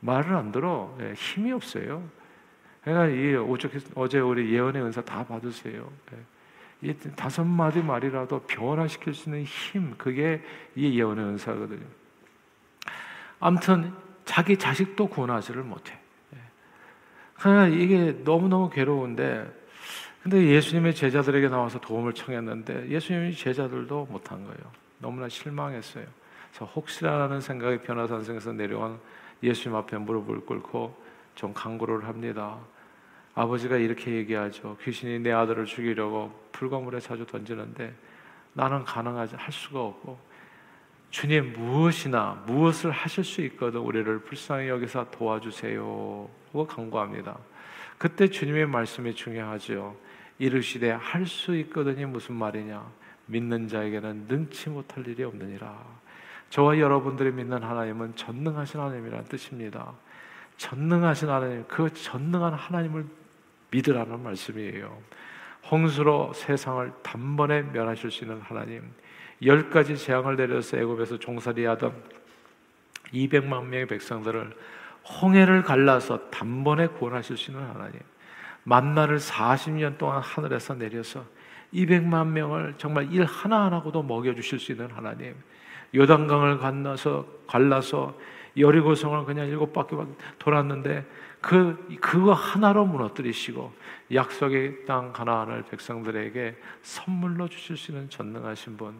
말을 0.00 0.34
안 0.34 0.50
들어. 0.50 0.96
예, 1.00 1.12
힘이 1.14 1.52
없어요. 1.52 2.02
그러니까 2.82 3.14
이 3.14 3.34
어제 3.94 4.18
우리 4.18 4.52
예언의 4.52 4.82
은사 4.82 5.02
다 5.02 5.24
받으세요. 5.24 5.90
예. 6.12 6.88
이 6.88 6.94
다섯 7.14 7.44
마디 7.44 7.82
말이라도 7.82 8.40
변화시킬 8.40 9.12
수 9.12 9.28
있는 9.28 9.44
힘, 9.44 9.94
그게 9.98 10.42
이 10.74 10.98
예언의 10.98 11.24
은사거든요. 11.24 11.84
아무튼 13.38 13.92
자기 14.24 14.56
자식도 14.56 15.08
구원하지를 15.08 15.62
못해. 15.62 15.98
그러니까 17.34 17.68
이게 17.68 18.12
너무너무 18.24 18.70
괴로운데 18.70 19.59
근데 20.22 20.44
예수님의 20.46 20.94
제자들에게 20.94 21.48
나와서 21.48 21.80
도움을 21.80 22.12
청했는데 22.12 22.88
예수님의 22.88 23.34
제자들도 23.34 24.08
못한 24.10 24.44
거예요. 24.44 24.60
너무나 24.98 25.28
실망했어요. 25.28 26.04
그래서 26.50 26.64
혹시라는 26.66 27.40
생각이 27.40 27.78
변화산성에서 27.78 28.52
내려온 28.52 28.98
예수님 29.42 29.76
앞에 29.76 29.96
무릎을 29.96 30.40
꿇고 30.40 30.94
좀 31.34 31.54
강구를 31.54 32.06
합니다. 32.06 32.58
아버지가 33.34 33.76
이렇게 33.76 34.12
얘기하죠. 34.12 34.76
귀신이 34.82 35.20
내 35.20 35.32
아들을 35.32 35.64
죽이려고 35.64 36.32
불과물에 36.52 37.00
자주 37.00 37.24
던지는데 37.24 37.94
나는 38.52 38.84
가능하지 38.84 39.36
할 39.36 39.52
수가 39.52 39.80
없고 39.80 40.18
주님 41.10 41.54
무엇이나 41.54 42.42
무엇을 42.46 42.90
하실 42.90 43.24
수 43.24 43.40
있거든 43.42 43.80
우리를 43.80 44.20
불쌍히 44.20 44.68
여기서 44.68 45.10
도와주세요. 45.10 46.28
하고 46.48 46.66
강구합니다. 46.66 47.38
그때 47.98 48.28
주님의 48.28 48.66
말씀이 48.66 49.14
중요하죠. 49.14 49.96
이르시되 50.40 50.90
할 50.90 51.26
수 51.26 51.54
있거든이 51.56 52.06
무슨 52.06 52.34
말이냐? 52.34 52.82
믿는 53.26 53.68
자에게는 53.68 54.24
능치 54.26 54.70
못할 54.70 55.06
일이 55.06 55.22
없느니라. 55.22 55.78
저와 56.48 56.78
여러분들이 56.78 57.30
믿는 57.30 57.62
하나님은 57.62 58.16
전능하신 58.16 58.80
하나님이라는 58.80 59.26
뜻입니다. 59.26 59.92
전능하신 60.56 61.28
하나님, 61.28 61.64
그 61.68 61.92
전능한 61.92 62.54
하나님을 62.54 63.04
믿으라는 63.70 64.22
말씀이에요. 64.22 64.98
홍수로 65.70 66.32
세상을 66.32 66.90
단번에 67.02 67.62
멸하실 67.62 68.10
수 68.10 68.24
있는 68.24 68.40
하나님, 68.40 68.90
열 69.44 69.68
가지 69.68 69.96
재앙을 69.96 70.36
내려서 70.36 70.78
애굽에서 70.78 71.18
종살이하던 71.18 71.94
200만 73.12 73.64
명의 73.66 73.86
백성들을 73.86 74.56
홍해를 75.20 75.62
갈라서 75.62 76.30
단번에 76.30 76.86
구원하실 76.88 77.36
수 77.36 77.50
있는 77.50 77.64
하나님. 77.68 78.00
만나를 78.70 79.18
40년 79.18 79.98
동안 79.98 80.22
하늘에서 80.22 80.74
내려서 80.74 81.24
200만 81.74 82.28
명을 82.28 82.74
정말 82.78 83.12
일 83.12 83.24
하나하나고도 83.24 84.04
먹여 84.04 84.32
주실 84.32 84.60
수 84.60 84.70
있는 84.70 84.88
하나님. 84.92 85.34
요단강을 85.92 86.58
건너서 86.58 87.26
갈라서 87.48 88.16
여리고성을 88.56 89.24
그냥 89.24 89.48
일곱 89.48 89.72
바퀴 89.72 89.96
돌았는데 90.38 91.04
그 91.40 91.98
그거 92.00 92.32
하나로 92.32 92.84
무너뜨리시고 92.86 93.72
약속의 94.14 94.84
땅 94.86 95.12
가나안을 95.12 95.64
백성들에게 95.64 96.56
선물로 96.82 97.48
주실 97.48 97.76
수 97.76 97.90
있는 97.90 98.08
전능하신 98.08 98.76
분. 98.76 98.94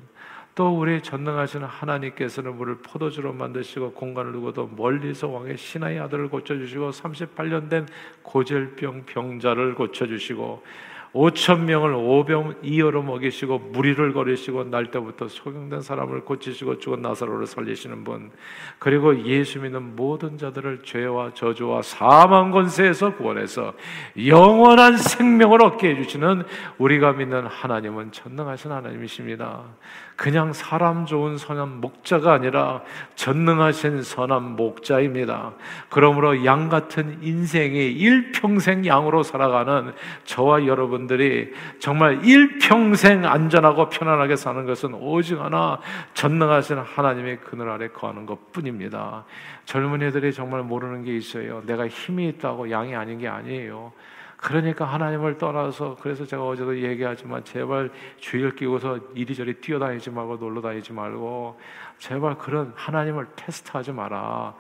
또 0.61 0.79
우리 0.79 1.01
전능하신 1.01 1.63
하나님께서는 1.63 2.55
물을 2.55 2.77
포도주로 2.83 3.33
만드시고 3.33 3.93
공간을 3.93 4.33
두고도 4.33 4.73
멀리서 4.77 5.27
왕의 5.27 5.57
신하의 5.57 5.99
아들을 6.01 6.29
고쳐주시고 6.29 6.91
38년 6.91 7.71
된 7.71 7.87
고질병 8.23 9.07
병자를 9.07 9.75
고쳐주시고 9.75 10.63
오천 11.13 11.65
명을 11.65 11.95
오병 11.95 12.57
이어로 12.63 13.03
먹이시고 13.03 13.59
무리를 13.59 14.13
거리시고 14.13 14.65
날 14.65 14.93
때부터 14.93 15.27
소경된 15.27 15.81
사람을 15.81 16.21
고치시고 16.21 16.79
죽은 16.79 17.03
나사로를 17.03 17.47
살리시는 17.47 18.05
분 18.05 18.31
그리고 18.79 19.25
예수 19.25 19.61
믿는 19.61 19.97
모든 19.97 20.39
자들을 20.39 20.83
죄와 20.85 21.35
저주와 21.35 21.83
사망 21.83 22.53
권세에서 22.53 23.17
구원해서 23.17 23.75
영원한 24.25 24.99
생명을 24.99 25.65
얻게 25.65 25.97
해주시는 25.97 26.45
우리가 26.79 27.15
믿는 27.15 27.47
하나님은 27.47 28.13
전능하신 28.13 28.71
하나님이십니다. 28.71 29.65
그냥 30.21 30.53
사람 30.53 31.07
좋은 31.07 31.39
선한 31.39 31.81
목자가 31.81 32.35
아니라 32.35 32.83
전능하신 33.15 34.03
선한 34.03 34.55
목자입니다. 34.55 35.55
그러므로 35.89 36.45
양 36.45 36.69
같은 36.69 37.23
인생이 37.23 37.93
일평생 37.93 38.85
양으로 38.85 39.23
살아가는 39.23 39.95
저와 40.27 40.67
여러분들이 40.67 41.55
정말 41.79 42.23
일평생 42.23 43.25
안전하고 43.25 43.89
편안하게 43.89 44.37
사는 44.37 44.67
것은 44.67 44.93
오직 44.93 45.41
하나 45.41 45.81
전능하신 46.13 46.77
하나님의 46.77 47.39
그늘 47.41 47.71
아래 47.71 47.89
거하는 47.89 48.27
것 48.27 48.53
뿐입니다. 48.53 49.25
젊은이들이 49.65 50.35
정말 50.35 50.63
모르는 50.63 51.03
게 51.03 51.17
있어요. 51.17 51.63
내가 51.65 51.89
힘이 51.89 52.29
있다고 52.29 52.71
양이 52.71 52.95
아닌 52.95 53.17
게 53.17 53.27
아니에요. 53.27 53.91
그러니까 54.41 54.87
하나님을 54.87 55.37
떠나서 55.37 55.97
그래서 56.01 56.25
제가 56.25 56.47
어제도 56.47 56.77
얘기하지만 56.77 57.45
제발 57.45 57.91
주의를 58.19 58.57
끼고서 58.57 58.99
이리저리 59.15 59.61
뛰어다니지 59.61 60.11
말고 60.11 60.37
놀러 60.37 60.63
다니지 60.63 60.95
말고 60.95 61.61
제발 61.99 62.39
그런 62.39 62.73
하나님을 62.75 63.27
테스트하지 63.37 63.93
마라. 63.93 64.55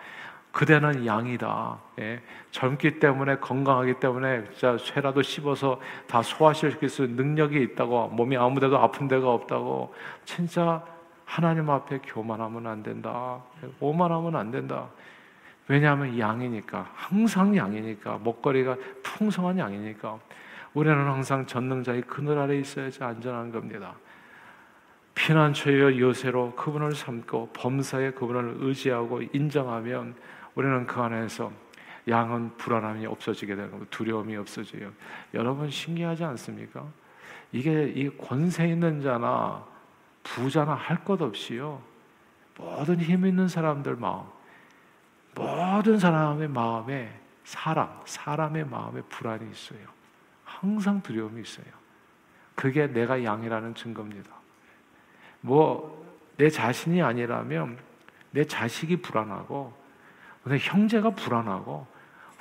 그대는 0.52 1.06
양이다. 1.06 1.78
예. 2.00 2.20
젊기 2.50 2.99
때문에 2.99 3.37
건강하기 3.37 3.94
때문에 4.00 4.44
진짜 4.50 4.76
쇠라도 4.76 5.22
씹어서 5.22 5.80
다 6.06 6.22
소화시킬 6.22 6.88
수 6.88 7.06
능력이 7.06 7.62
있다고 7.62 8.08
몸이 8.08 8.37
아무데도 8.37 8.76
아픈 8.76 9.08
데가 9.08 9.32
없다고 9.32 9.94
진짜 10.25 10.84
하나님 11.25 11.70
앞에 11.70 12.00
교만하면 12.04 12.66
안 12.66 12.82
된다. 12.82 13.40
오만하면 13.78 14.37
안 14.37 14.50
된다. 14.50 14.88
왜냐하면 15.70 16.18
양이니까 16.18 16.90
항상 16.96 17.56
양이니까 17.56 18.18
먹거리가 18.24 18.76
풍성한 19.04 19.56
양이니까 19.56 20.18
우리는 20.74 20.98
항상 21.06 21.46
전능자의 21.46 22.02
그늘 22.08 22.38
아래 22.38 22.58
있어야지 22.58 23.04
안전한 23.04 23.52
겁니다. 23.52 23.94
피난처여 25.14 25.96
요새로 25.96 26.56
그분을 26.56 26.92
삼고 26.96 27.50
범사에 27.52 28.10
그분을 28.10 28.56
의지하고 28.58 29.22
인정하면 29.32 30.16
우리는 30.56 30.88
그 30.88 31.00
안에서 31.00 31.52
양은 32.08 32.56
불안함이 32.56 33.06
없어지게 33.06 33.54
되는 33.54 33.70
거 33.70 33.78
두려움이 33.90 34.36
없어져요. 34.38 34.90
여러분 35.34 35.70
신기하지 35.70 36.24
않습니까? 36.24 36.84
이게 37.52 37.92
이 37.94 38.10
권세 38.18 38.66
있는 38.66 39.00
자나 39.00 39.64
부자나 40.24 40.74
할 40.74 41.04
것 41.04 41.22
없이요. 41.22 41.80
모든 42.58 42.98
힘 42.98 43.24
있는 43.24 43.46
사람들 43.46 43.94
마음 43.94 44.24
모든 45.34 45.99
사람의 45.99 46.49
마음에 46.49 47.20
사람, 47.44 47.88
사람의 48.04 48.66
마음에 48.66 49.00
불안이 49.02 49.50
있어요. 49.50 49.80
항상 50.44 51.00
두려움이 51.02 51.40
있어요. 51.42 51.66
그게 52.54 52.87
내가 52.87 53.25
양이라는 53.25 53.75
증거입니다. 53.75 54.30
뭐, 55.40 56.04
내 56.37 56.50
자신이 56.50 57.02
아니라면 57.02 57.78
내 58.30 58.44
자식이 58.44 59.02
불안하고, 59.02 59.72
내 60.44 60.58
형제가 60.58 61.10
불안하고, 61.10 61.87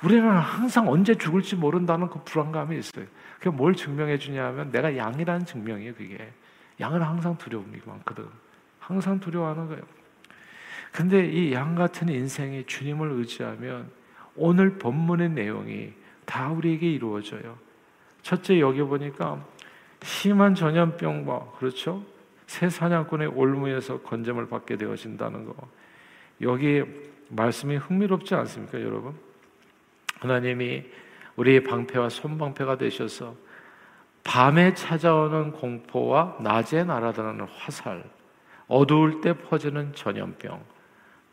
우리는 0.02 0.30
항상 0.30 0.88
언제 0.88 1.14
죽을지 1.14 1.56
모른다는 1.56 2.08
그 2.08 2.22
불안감이 2.24 2.78
있어요. 2.78 3.06
그게 3.38 3.50
뭘 3.50 3.74
증명해 3.74 4.18
주냐면 4.18 4.70
내가 4.70 4.96
양이라는 4.96 5.46
증명이에요, 5.46 5.94
그게. 5.94 6.32
양은 6.80 7.02
항상 7.02 7.36
두려움이 7.36 7.80
많거든. 7.84 8.26
항상 8.78 9.20
두려워하는 9.20 9.68
거예요. 9.68 9.82
근데 10.92 11.26
이 11.26 11.52
양 11.52 11.74
같은 11.74 12.08
인생이 12.08 12.64
주님을 12.66 13.12
의지하면 13.12 13.90
오늘 14.36 14.78
본문의 14.78 15.30
내용이 15.30 15.92
다 16.24 16.50
우리에게 16.50 16.90
이루어져요. 16.90 17.58
첫째 18.22 18.60
여기 18.60 18.82
보니까 18.82 19.44
심한 20.02 20.54
전염병과 20.54 21.52
그렇죠? 21.58 22.04
새 22.46 22.68
사냥꾼의 22.68 23.28
올무에서 23.28 24.00
건점을 24.00 24.44
받게 24.48 24.76
되어진다는 24.76 25.44
거. 25.44 25.54
여기 26.40 26.82
말씀이 27.28 27.76
흥미롭지 27.76 28.34
않습니까, 28.34 28.80
여러분? 28.80 29.14
하나님이 30.18 30.84
우리의 31.36 31.62
방패와 31.64 32.08
손방패가 32.08 32.76
되셔서 32.78 33.34
밤에 34.24 34.74
찾아오는 34.74 35.52
공포와 35.52 36.38
낮에 36.40 36.84
날아드는 36.84 37.42
화살, 37.42 38.04
어두울 38.68 39.20
때 39.20 39.32
퍼지는 39.32 39.92
전염병, 39.94 40.62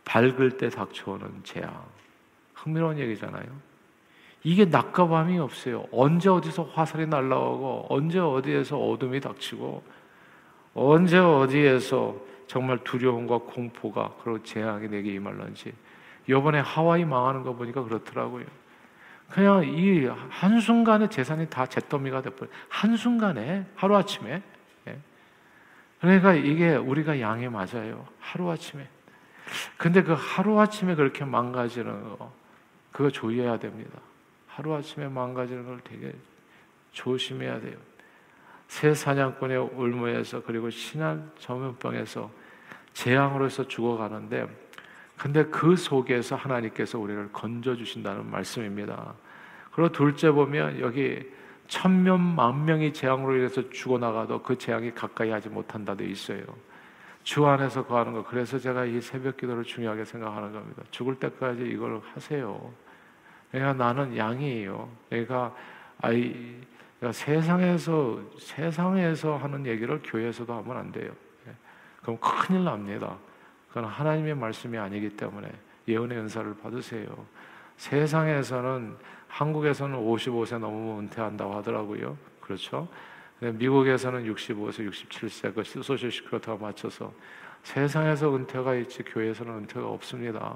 밝을 0.07 0.57
때 0.57 0.69
닥쳐오는 0.69 1.41
재앙. 1.43 1.85
흥미로운 2.55 2.97
얘기잖아요. 2.97 3.45
이게 4.43 4.63
낮과 4.65 5.07
밤이 5.07 5.37
없어요. 5.37 5.85
언제 5.91 6.29
어디서 6.29 6.63
화살이 6.63 7.05
날라오고, 7.05 7.87
언제 7.89 8.17
어디에서 8.17 8.77
어둠이 8.79 9.19
닥치고, 9.19 9.83
언제 10.73 11.17
어디에서 11.17 12.15
정말 12.47 12.77
두려움과 12.83 13.39
공포가 13.39 14.13
그리고 14.23 14.41
재앙이 14.43 14.87
내게 14.87 15.13
임할런지. 15.13 15.73
이번에 16.29 16.59
하와이 16.59 17.03
망하는 17.03 17.43
거 17.43 17.53
보니까 17.53 17.83
그렇더라고요. 17.83 18.45
그냥 19.29 19.65
이 19.65 20.05
한순간에 20.29 21.09
재산이 21.09 21.49
다 21.49 21.65
잿더미가 21.65 22.21
돼버려. 22.21 22.49
한순간에, 22.69 23.65
하루아침에. 23.75 24.41
예. 24.87 24.97
그러니까 25.99 26.33
이게 26.33 26.75
우리가 26.75 27.19
양에 27.19 27.49
맞아요. 27.49 28.05
하루아침에. 28.19 28.87
근데 29.77 30.03
그 30.03 30.13
하루아침에 30.13 30.95
그렇게 30.95 31.25
망가지는 31.25 32.17
거, 32.17 32.31
그거 32.91 33.09
조심해야 33.09 33.59
됩니다. 33.59 33.99
하루아침에 34.47 35.07
망가지는 35.07 35.65
걸 35.65 35.79
되게 35.83 36.13
조심해야 36.91 37.61
돼요. 37.61 37.77
새 38.67 38.93
사냥꾼의 38.93 39.57
울무에서 39.57 40.43
그리고 40.43 40.69
신한 40.69 41.31
전염병에서 41.39 42.29
재앙으로서 42.93 43.67
죽어가는데 43.67 44.47
근데 45.17 45.45
그 45.45 45.75
속에서 45.75 46.35
하나님께서 46.35 46.99
우리를 46.99 47.31
건져 47.31 47.75
주신다는 47.75 48.29
말씀입니다. 48.29 49.13
그리고 49.71 49.91
둘째 49.91 50.31
보면 50.31 50.79
여기 50.79 51.31
천명 51.67 52.35
만명이 52.35 52.93
재앙으로 52.93 53.35
인해서 53.35 53.69
죽어나가도 53.69 54.41
그 54.41 54.57
재앙이 54.57 54.93
가까이 54.93 55.31
하지 55.31 55.49
못한다 55.49 55.95
돼 55.95 56.05
있어요. 56.05 56.41
주 57.27 57.45
안에서 57.45 57.85
거하는 57.85 58.13
거. 58.13 58.23
그래서 58.23 58.57
제가 58.57 58.85
이 58.85 59.01
새벽 59.01 59.35
기도를 59.35 59.65
중요하게 59.65 60.05
생각하는 60.05 60.53
겁니다. 60.53 60.81
죽을 60.91 61.19
때까지 61.19 61.61
이걸 61.61 61.99
하세요. 62.13 62.71
내가 63.51 63.73
나는 63.73 64.15
양이에요. 64.15 64.89
내가 65.09 65.53
아이 66.01 66.55
내가 67.01 67.11
세상에서 67.11 68.21
세상에서 68.39 69.35
하는 69.35 69.65
얘기를 69.65 69.99
교회에서도 70.05 70.53
하면 70.53 70.77
안 70.77 70.89
돼요. 70.93 71.11
예. 71.49 71.51
그럼 72.01 72.17
큰일 72.21 72.63
납니다. 72.63 73.17
그건 73.67 73.83
하나님의 73.83 74.33
말씀이 74.33 74.77
아니기 74.77 75.09
때문에 75.09 75.51
예언의 75.85 76.19
은사를 76.19 76.55
받으세요. 76.59 77.07
세상에서는 77.75 78.95
한국에서는 79.27 79.99
55세 79.99 80.59
넘으면 80.59 80.99
은퇴한다고 80.99 81.55
하더라고요. 81.55 82.17
그렇죠? 82.39 82.87
미국에서는 83.39 84.23
65세, 84.33 84.89
67세 84.89 85.53
그 85.53 85.63
소셜 85.63 86.11
시크로트가 86.11 86.57
맞춰서 86.57 87.13
세상에서 87.63 88.35
은퇴가 88.35 88.75
있지 88.75 89.03
교회에서는 89.03 89.53
은퇴가 89.53 89.87
없습니다. 89.87 90.55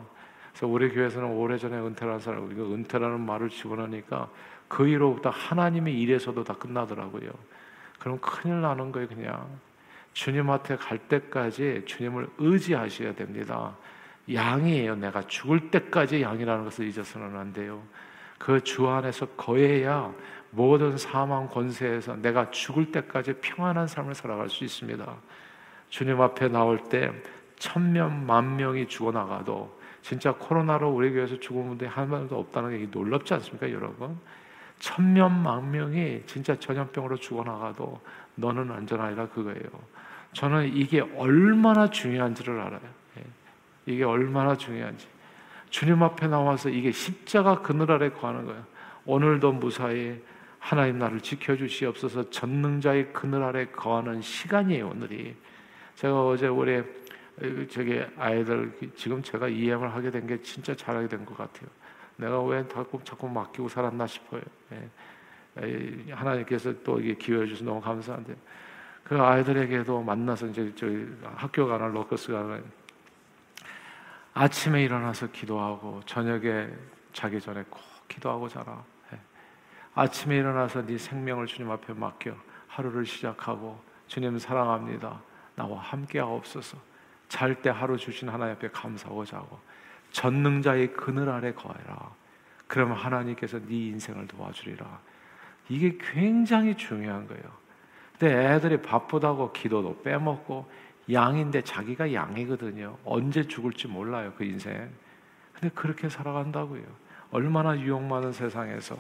그래서 0.52 0.68
우리 0.68 0.90
교회에서는 0.90 1.30
오래전에 1.30 1.78
은퇴한 1.78 2.20
사람 2.20 2.46
우리가 2.46 2.64
은퇴라는 2.64 3.20
말을 3.20 3.50
집어넣으니까 3.50 4.30
그 4.68 4.88
이로부터 4.88 5.30
하나님의 5.30 6.00
일에서도 6.00 6.44
다 6.44 6.54
끝나더라고요. 6.54 7.32
그럼 8.00 8.20
큰일 8.20 8.62
나는 8.62 8.92
거예요, 8.92 9.08
그냥. 9.08 9.48
주님한테 10.14 10.76
갈 10.78 10.98
때까지 10.98 11.84
주님을 11.86 12.28
의지하셔야 12.38 13.14
됩니다. 13.16 13.76
양이에요. 14.32 14.96
내가 14.96 15.22
죽을 15.28 15.72
때까지 15.72 16.22
양이라는 16.22 16.64
것을 16.66 16.88
잊어서는 16.88 17.38
안 17.38 17.54
돼요. 17.54 17.82
그 18.38 18.60
주 18.64 18.88
안에서 18.88 19.28
거해야 19.38 20.12
모든 20.52 20.98
사망 20.98 21.48
권세에서 21.48 22.18
내가 22.18 22.52
죽을 22.52 22.92
때까지 22.92 23.34
평안한 23.42 23.88
삶을 23.88 24.14
살아갈 24.16 24.50
수 24.50 24.64
있습니다. 24.64 25.06
주님 25.90 26.22
앞에 26.22 26.50
나올 26.50 26.84
때 26.84 27.12
천명 27.58 28.26
만 28.26 28.58
명이 28.58 28.88
죽어나가도 28.88 29.80
진짜 30.02 30.34
코로나로 30.34 30.90
우리 30.90 31.12
교회에서 31.12 31.40
죽은 31.40 31.68
분들이 31.68 31.90
한 31.90 32.10
명도 32.10 32.40
없다는 32.40 32.78
게 32.78 32.88
놀랍지 32.92 33.34
않습니까, 33.36 33.72
여러분? 33.72 34.18
천명 34.80 35.44
만 35.44 35.70
명이 35.70 36.24
진짜 36.26 36.56
전염병으로 36.56 37.18
죽어나가도 37.18 38.02
너는 38.36 38.72
안전하리라 38.72 39.28
그거예요. 39.28 39.70
저는 40.34 40.76
이게 40.76 41.02
얼마나 41.18 41.90
중요한지를 41.90 42.60
알아요. 42.60 42.82
예. 43.20 43.24
이게 43.86 44.04
얼마나 44.04 44.56
중요한지. 44.56 45.08
주님 45.70 46.02
앞에 46.02 46.28
나와서 46.28 46.70
이게 46.70 46.92
십자가 46.92 47.62
그늘 47.62 47.92
아래 47.92 48.10
구하는 48.10 48.46
거예요. 48.46 48.64
오늘도 49.06 49.54
무사히 49.54 50.22
하나님 50.62 51.00
나를 51.00 51.20
지켜주시옵소서. 51.20 52.30
전능자의 52.30 53.12
그늘 53.12 53.42
아래 53.44 53.66
거하는 53.66 54.22
시간이에요 54.22 54.90
오늘이. 54.90 55.36
제가 55.96 56.28
어제 56.28 56.48
우리 56.48 56.84
저기 57.70 58.00
아이들 58.16 58.72
지금 58.96 59.24
제가 59.24 59.48
EM을 59.48 59.92
하게 59.92 60.12
된 60.12 60.28
게 60.28 60.40
진짜 60.44 60.76
잘하게 60.76 61.08
된 61.08 61.26
것 61.26 61.36
같아요. 61.36 61.68
내가 62.16 62.42
왜 62.44 62.66
자꾸 62.68 63.02
자꾸 63.04 63.28
맡기고 63.28 63.68
살았나 63.68 64.06
싶어요. 64.06 64.42
예. 64.74 66.12
하나님께서 66.12 66.74
또 66.84 67.00
이게 67.00 67.16
기회해 67.16 67.48
주셔서 67.48 67.66
너무 67.66 67.82
감사한데. 67.82 68.36
그 69.04 69.20
아이들에게도 69.20 70.04
만나서 70.04 70.46
이제 70.48 70.72
저희 70.76 71.08
학교 71.36 71.68
가나 71.68 71.88
로커스 71.88 72.32
가나 72.32 72.62
아침에 74.36 74.84
일어나서 74.84 75.32
기도하고 75.32 76.02
저녁에 76.06 76.70
자기 77.12 77.42
전에 77.42 77.66
꼭 77.68 77.82
기도하고 78.08 78.48
자라. 78.48 78.91
예. 79.98 80.02
아침에 80.02 80.38
일어나서 80.38 80.86
네 80.86 80.98
생명을 80.98 81.48
주님 81.48 81.72
앞에 81.72 81.94
맡겨 81.94 82.36
하루를 82.68 83.06
시작하고 83.06 83.80
주님 84.08 84.38
사랑합니다. 84.40 85.22
나와 85.56 85.80
함께하옵소서. 85.80 86.78
잘 87.28 87.62
때 87.62 87.70
하루 87.70 87.98
주신 87.98 88.28
하나님 88.28 88.56
앞에 88.56 88.70
감사하고 88.72 89.24
자고 89.26 89.60
전능자의 90.12 90.94
그늘 90.94 91.30
아래 91.30 91.54
거해라. 91.54 92.12
그러면 92.68 92.98
하나님께서 92.98 93.60
네 93.60 93.88
인생을 93.88 94.28
도와주리라. 94.28 95.00
이게 95.70 95.98
굉장히 96.00 96.76
중요한 96.76 97.28
거예요. 97.28 97.44
근데 98.20 98.54
애들이 98.54 98.82
바쁘다고 98.82 99.54
기도도 99.54 100.02
빼먹고 100.04 100.70
양인데 101.12 101.62
자기가 101.62 102.14
양이거든요. 102.14 102.98
언제 103.06 103.48
죽을지 103.48 103.88
몰라요, 103.88 104.34
그 104.38 104.44
인생. 104.44 104.90
근데 105.54 105.70
그렇게 105.74 106.10
살아간다고요. 106.10 106.84
얼마나 107.32 107.80
유혹 107.80 108.04
많은 108.04 108.34
세상에서. 108.34 108.98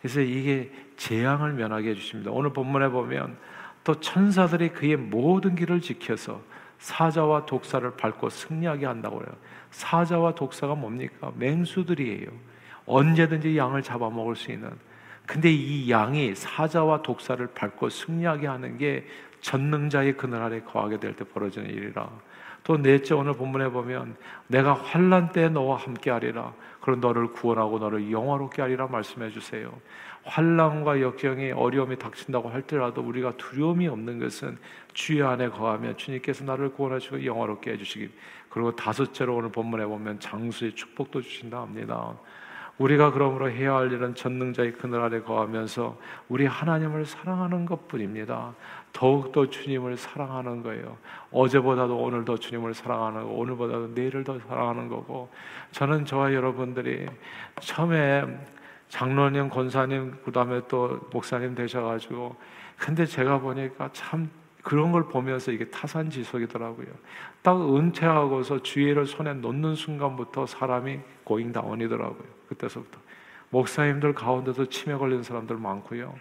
그래서 0.00 0.20
이게 0.20 0.70
재앙을 0.96 1.52
면하게 1.52 1.90
해주십니다. 1.90 2.30
오늘 2.30 2.52
본문에 2.52 2.88
보면 2.88 3.36
또 3.84 3.94
천사들이 4.00 4.70
그의 4.70 4.96
모든 4.96 5.54
길을 5.54 5.80
지켜서 5.80 6.40
사자와 6.78 7.46
독사를 7.46 7.90
밟고 7.96 8.30
승리하게 8.30 8.86
한다고 8.86 9.16
해요. 9.20 9.28
사자와 9.70 10.34
독사가 10.34 10.74
뭡니까? 10.74 11.32
맹수들이에요. 11.36 12.28
언제든지 12.86 13.56
양을 13.56 13.82
잡아먹을 13.82 14.36
수 14.36 14.52
있는. 14.52 14.70
근데 15.26 15.50
이 15.52 15.90
양이 15.90 16.34
사자와 16.34 17.02
독사를 17.02 17.46
밟고 17.48 17.90
승리하게 17.90 18.46
하는 18.46 18.78
게 18.78 19.06
전능자의 19.40 20.16
그늘 20.16 20.40
아래 20.40 20.60
거하게 20.60 20.98
될 20.98 21.14
때 21.14 21.24
벌어지는 21.24 21.68
일이라. 21.68 22.08
또 22.64 22.76
넷째 22.76 23.14
오늘 23.14 23.34
본문에 23.34 23.68
보면 23.70 24.16
내가 24.46 24.74
환란 24.74 25.32
때 25.32 25.48
너와 25.48 25.76
함께하리라. 25.78 26.52
그런 26.88 27.00
너를 27.00 27.26
구원하고 27.26 27.78
너를 27.78 28.10
영화롭게 28.10 28.62
하리라 28.62 28.86
말씀해 28.86 29.28
주세요. 29.28 29.70
환란과 30.24 31.02
역경이 31.02 31.52
어려움이 31.52 31.98
닥친다고 31.98 32.48
할지라도 32.48 33.02
우리가 33.02 33.36
두려움이 33.36 33.86
없는 33.88 34.18
것은 34.18 34.56
주의 34.94 35.22
안에 35.22 35.50
거하면 35.50 35.98
주님께서 35.98 36.44
나를 36.44 36.72
구원하시고 36.72 37.26
영화롭게 37.26 37.72
해주시기. 37.72 38.08
그리고 38.48 38.74
다섯째로 38.74 39.36
오늘 39.36 39.52
본문에 39.52 39.84
보면 39.84 40.18
장수의 40.18 40.74
축복도 40.74 41.20
주신다 41.20 41.60
합니다. 41.60 42.14
우리가 42.78 43.12
그러므로 43.12 43.50
해야 43.50 43.74
할 43.74 43.92
일은 43.92 44.14
전능자의 44.14 44.72
그늘 44.72 45.00
아래 45.00 45.20
거하면서 45.20 45.98
우리 46.30 46.46
하나님을 46.46 47.04
사랑하는 47.04 47.66
것뿐입니다. 47.66 48.54
더욱더 48.98 49.48
주님을 49.48 49.96
사랑하는 49.96 50.64
거예요. 50.64 50.98
어제보다도 51.30 51.96
오늘 51.96 52.24
더 52.24 52.36
주님을 52.36 52.74
사랑하는 52.74 53.22
거, 53.22 53.28
오늘보다도 53.28 53.92
내일을 53.94 54.24
더 54.24 54.40
사랑하는 54.40 54.88
거고, 54.88 55.30
저는 55.70 56.04
저와 56.04 56.34
여러분들이 56.34 57.06
처음에 57.60 58.24
장로님, 58.88 59.50
권사님, 59.50 60.16
그 60.24 60.32
다음에 60.32 60.62
또 60.66 60.98
목사님 61.12 61.54
되셔가지고, 61.54 62.34
근데 62.76 63.06
제가 63.06 63.38
보니까 63.38 63.88
참 63.92 64.28
그런 64.64 64.90
걸 64.90 65.04
보면서 65.04 65.52
이게 65.52 65.66
타산지석이더라고요. 65.66 66.88
딱 67.42 67.76
은퇴하고서 67.76 68.64
주의를 68.64 69.06
손에 69.06 69.32
놓는 69.34 69.76
순간부터 69.76 70.46
사람이 70.46 70.98
고잉다운이더라고요. 71.22 72.28
그때서부터. 72.48 72.98
목사님들 73.50 74.12
가운데도 74.14 74.66
치매 74.66 74.96
걸린 74.96 75.22
사람들 75.22 75.56
많고요. 75.56 76.16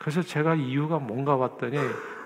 그래서 0.00 0.22
제가 0.22 0.54
이유가 0.54 0.98
뭔가 0.98 1.36
봤더니 1.36 1.76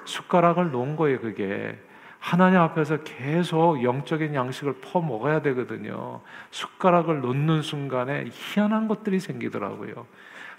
숟가락을 0.05 0.71
놓은 0.71 0.95
거예요, 0.95 1.21
그게. 1.21 1.77
하나님 2.21 2.61
앞에서 2.61 2.99
계속 3.03 3.83
영적인 3.83 4.33
양식을 4.33 4.77
퍼 4.81 5.01
먹어야 5.01 5.43
되거든요. 5.43 6.21
숟가락을 6.53 7.21
놓는 7.21 7.63
순간에 7.63 8.27
희한한 8.33 8.87
것들이 8.87 9.19
생기더라고요. 9.19 10.07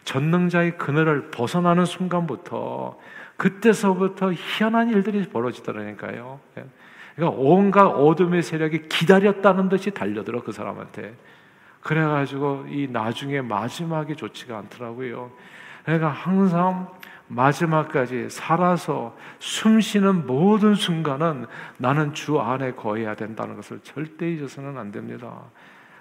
전능자의 0.03 0.77
그늘을 0.77 1.31
벗어나는 1.31 1.85
순간부터 1.85 2.99
그때서부터 3.37 4.33
희한한 4.33 4.89
일들이 4.89 5.27
벌어지더라니까요. 5.29 6.39
그러니까 7.15 7.39
온갖 7.41 7.87
어둠의 7.87 8.43
세력이 8.43 8.89
기다렸다는 8.89 9.69
듯이 9.69 9.89
달려들어 9.91 10.43
그 10.43 10.51
사람한테. 10.51 11.15
그래가지고 11.79 12.65
이 12.67 12.89
나중에 12.91 13.41
마지막이 13.41 14.17
좋지가 14.17 14.57
않더라고요. 14.57 15.31
그러니까 15.85 16.09
항상 16.09 16.87
마지막까지 17.27 18.29
살아서 18.29 19.15
숨 19.39 19.81
쉬는 19.81 20.27
모든 20.27 20.75
순간은 20.75 21.45
나는 21.77 22.13
주 22.13 22.39
안에 22.39 22.73
거해야 22.73 23.15
된다는 23.15 23.55
것을 23.55 23.79
절대 23.83 24.31
잊어서는 24.31 24.77
안 24.77 24.91
됩니다. 24.91 25.41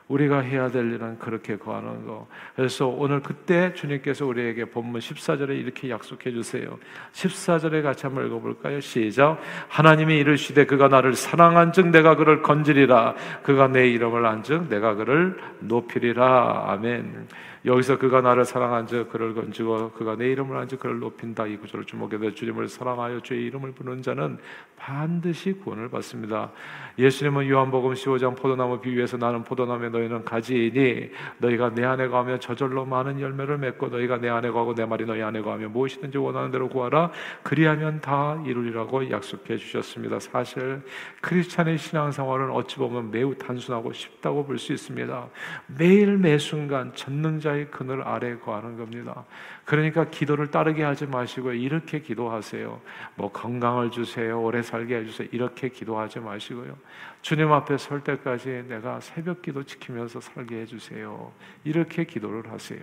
우리가 0.09 0.40
해야 0.40 0.70
될 0.70 0.92
일은 0.92 1.18
그렇게 1.18 1.57
거하는 1.57 2.07
거. 2.07 2.27
그래서 2.55 2.87
오늘 2.87 3.23
그때 3.23 3.73
주님께서 3.73 4.27
우리에게 4.27 4.66
본문 4.66 5.01
14절에 5.01 5.59
이렇게 5.59 5.88
약속해 5.88 6.31
주세요. 6.31 6.79
14절에 7.12 7.83
같이 7.83 8.05
한번 8.05 8.27
읽어볼까요? 8.27 8.81
시작. 8.81 9.38
하나님이 9.68 10.18
이르시되 10.18 10.66
그가 10.66 10.88
나를 10.88 11.14
사랑한 11.14 11.73
즉 11.73 11.88
내가 11.88 12.16
그를 12.16 12.42
건지리라. 12.42 13.14
그가 13.42 13.68
내 13.68 13.88
이름을 13.88 14.27
안즉 14.27 14.68
내가 14.68 14.94
그를 14.94 15.38
높이리라. 15.61 16.64
아멘. 16.68 17.27
여기서 17.64 17.98
그가 17.98 18.20
나를 18.20 18.44
사랑한즉 18.44 19.11
그를 19.11 19.33
건지고 19.35 19.90
그가 19.92 20.16
내 20.16 20.31
이름을 20.31 20.57
안즉 20.57 20.81
그를 20.81 20.98
높인다 20.98 21.46
이 21.46 21.57
구절을 21.57 21.87
주목해서 21.87 22.35
주님을 22.35 22.68
사랑하여 22.68 23.20
주의 23.20 23.46
이름을 23.46 23.72
부르는 23.72 24.03
자는 24.03 24.38
반드시 24.77 25.55
구원을 25.55 25.88
받습니다. 25.88 26.53
예수님은 26.98 27.48
요한복음 27.48 27.94
15장 27.94 28.37
포도나무 28.37 28.81
비유에서 28.81 29.16
나는 29.16 29.44
포도나무에 29.44 29.88
너희는 29.88 30.24
가지이니 30.27 31.11
너희가 31.38 31.74
내 31.74 31.85
안에 31.85 32.09
거하면 32.09 32.38
저절로 32.38 32.85
많은 32.85 33.18
열매를 33.18 33.57
맺고 33.57 33.88
너희가 33.88 34.18
내 34.18 34.29
안에 34.29 34.50
거하고 34.50 34.74
내 34.74 34.85
말이 34.85 35.07
너희 35.07 35.22
안에 35.22 35.40
거하면 35.40 35.72
무엇이든지 35.72 36.18
원하는 36.18 36.50
대로 36.50 36.68
구하라 36.68 37.12
그리하면 37.42 38.03
다 38.03 38.42
이루리라고 38.46 39.11
약속해 39.11 39.57
주셨습니다. 39.57 40.20
사실 40.20 40.83
크리스찬의 41.22 41.79
신앙생활은 41.79 42.50
어찌 42.50 42.77
보면 42.77 43.11
매우 43.11 43.35
단순하고 43.35 43.92
쉽다고 43.92 44.44
볼 44.44 44.55
수 44.59 44.72
있습니다. 44.72 45.29
매일 45.66 46.16
매 46.16 46.38
순간 46.38 46.94
전능자 46.94 47.53
십자의 47.54 47.70
그늘 47.70 48.02
아래 48.02 48.36
거하는 48.36 48.76
겁니다. 48.76 49.24
그러니까 49.64 50.04
기도를 50.04 50.50
따르게 50.50 50.82
하지 50.82 51.06
마시고 51.06 51.52
이렇게 51.52 52.00
기도하세요. 52.00 52.80
뭐 53.14 53.32
건강을 53.32 53.90
주세요. 53.90 54.42
오래 54.42 54.62
살게 54.62 54.96
해주세요. 54.96 55.28
이렇게 55.32 55.68
기도하지 55.68 56.20
마시고요. 56.20 56.76
주님 57.22 57.52
앞에 57.52 57.78
설 57.78 58.02
때까지 58.02 58.64
내가 58.68 59.00
새벽 59.00 59.42
기도 59.42 59.62
지키면서 59.62 60.20
살게 60.20 60.62
해주세요. 60.62 61.32
이렇게 61.62 62.04
기도를 62.04 62.50
하세요. 62.50 62.80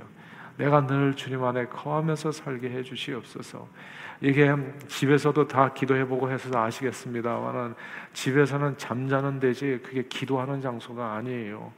내가 0.57 0.85
늘 0.85 1.15
주님 1.15 1.43
안에 1.43 1.65
거하면서 1.65 2.31
살게 2.31 2.69
해 2.69 2.83
주시옵소서. 2.83 3.67
이게 4.21 4.55
집에서도 4.87 5.47
다 5.47 5.73
기도해보고 5.73 6.29
해서 6.29 6.49
아시겠습니다만은 6.57 7.73
집에서는 8.13 8.77
잠자는 8.77 9.39
데지 9.39 9.79
그게 9.83 10.03
기도하는 10.03 10.61
장소가 10.61 11.13
아니에요. 11.13 11.71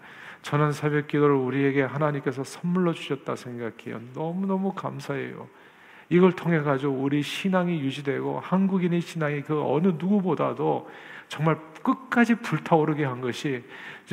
저는 0.43 0.73
새벽 0.73 1.08
기도를 1.08 1.36
우리에게 1.36 1.84
하나님께서 1.84 2.43
선물로 2.43 2.93
주셨다 2.93 3.36
생각해요. 3.36 4.01
너무너무 4.13 4.73
감사해요. 4.73 5.47
이걸 6.10 6.34
통해 6.34 6.60
가지고 6.60 6.93
우리 6.93 7.23
신앙이 7.23 7.79
유지되고 7.79 8.41
한국인의 8.41 9.01
신앙이 9.01 9.41
그 9.41 9.60
어느 9.65 9.88
누구보다도 9.88 10.89
정말 11.34 11.58
끝까지 11.82 12.36
불타오르게 12.36 13.04
한 13.04 13.19
것이 13.19 13.63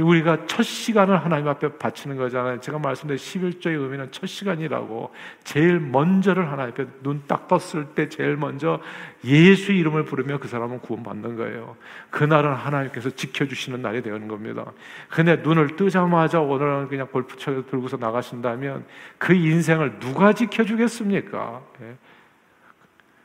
우리가 0.01 0.47
첫 0.47 0.63
시간을 0.63 1.23
하나님 1.23 1.49
앞에 1.49 1.77
바치는 1.77 2.17
거잖아요. 2.17 2.61
제가 2.61 2.79
말씀드린 2.79 3.19
11조의 3.19 3.79
의미는 3.79 4.11
첫 4.11 4.27
시간이라고 4.27 5.13
제일 5.45 5.79
먼저를 5.81 6.51
하나님 6.51 6.73
앞에 6.73 6.87
눈 7.03 7.25
딱 7.29 7.47
떴을 7.47 7.89
때 7.95 8.09
제일 8.09 8.37
먼저 8.37 8.81
예수 9.25 9.73
이름을 9.73 10.07
부르며 10.07 10.39
그 10.39 10.49
사람은 10.49 10.79
구원받는 10.81 11.37
거예요. 11.37 11.77
그날은 12.09 12.55
하나님께서 12.55 13.11
지켜주시는 13.11 13.83
날이 13.83 14.01
되는 14.01 14.27
겁니다. 14.27 14.73
근데 15.11 15.37
눈을 15.37 15.77
뜨자마자 15.77 16.41
오늘은 16.41 16.89
그냥 16.89 17.07
골프채 17.09 17.53
들고서 17.67 17.99
나가신다면 17.99 18.87
그 19.19 19.35
인생을 19.35 19.99
누가 19.99 20.33
지켜주겠습니까? 20.33 21.61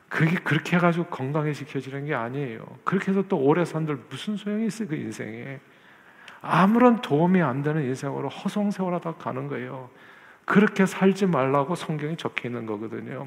예. 0.06 0.08
그게 0.08 0.36
그렇게 0.36 0.76
해가지고 0.76 1.06
건강해지켜지는 1.06 2.06
게 2.06 2.14
아니에요. 2.14 2.64
그렇게 2.84 3.10
해서 3.10 3.22
또 3.28 3.38
오래 3.38 3.64
산들 3.64 3.98
무슨 4.08 4.36
소용이 4.36 4.66
있어요, 4.66 4.88
그 4.88 4.94
인생에. 4.94 5.60
아무런 6.40 7.00
도움이 7.00 7.42
안 7.42 7.62
되는 7.62 7.82
인생으로 7.82 8.28
허송세월하다 8.28 9.14
가는 9.14 9.48
거예요. 9.48 9.90
그렇게 10.44 10.86
살지 10.86 11.26
말라고 11.26 11.74
성경에 11.74 12.16
적혀 12.16 12.48
있는 12.48 12.66
거거든요. 12.66 13.26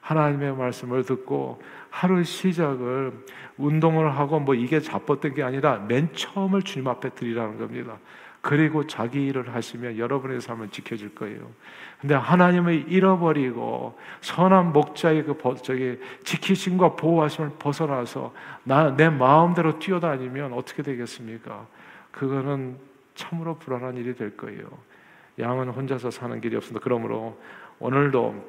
하나님의 0.00 0.56
말씀을 0.56 1.04
듣고 1.04 1.60
하루 1.90 2.22
시작을 2.22 3.12
운동을 3.58 4.16
하고 4.16 4.38
뭐 4.38 4.54
이게 4.54 4.80
잡았던 4.80 5.34
게 5.34 5.42
아니라 5.42 5.78
맨 5.78 6.08
처음을 6.14 6.62
주님 6.62 6.88
앞에 6.88 7.10
드리라는 7.10 7.58
겁니다. 7.58 7.98
그리고 8.46 8.86
자기 8.86 9.26
일을 9.26 9.52
하시면 9.52 9.98
여러분의 9.98 10.40
삶을 10.40 10.68
지켜줄 10.68 11.16
거예요. 11.16 11.50
근데 12.00 12.14
하나님을 12.14 12.92
잃어버리고 12.92 13.98
선한 14.20 14.72
목자의 14.72 15.24
그 15.24 15.36
저기 15.64 15.98
지키심과 16.22 16.94
보호하심을 16.94 17.54
벗어나서 17.58 18.32
나 18.62 18.94
내 18.96 19.08
마음대로 19.08 19.80
뛰어다니면 19.80 20.52
어떻게 20.52 20.84
되겠습니까? 20.84 21.66
그거는 22.12 22.78
참으로 23.16 23.58
불안한 23.58 23.96
일이 23.96 24.14
될 24.14 24.36
거예요. 24.36 24.68
양은 25.40 25.70
혼자서 25.70 26.12
사는 26.12 26.40
길이 26.40 26.54
없습니다. 26.54 26.84
그러므로 26.84 27.36
오늘도 27.80 28.44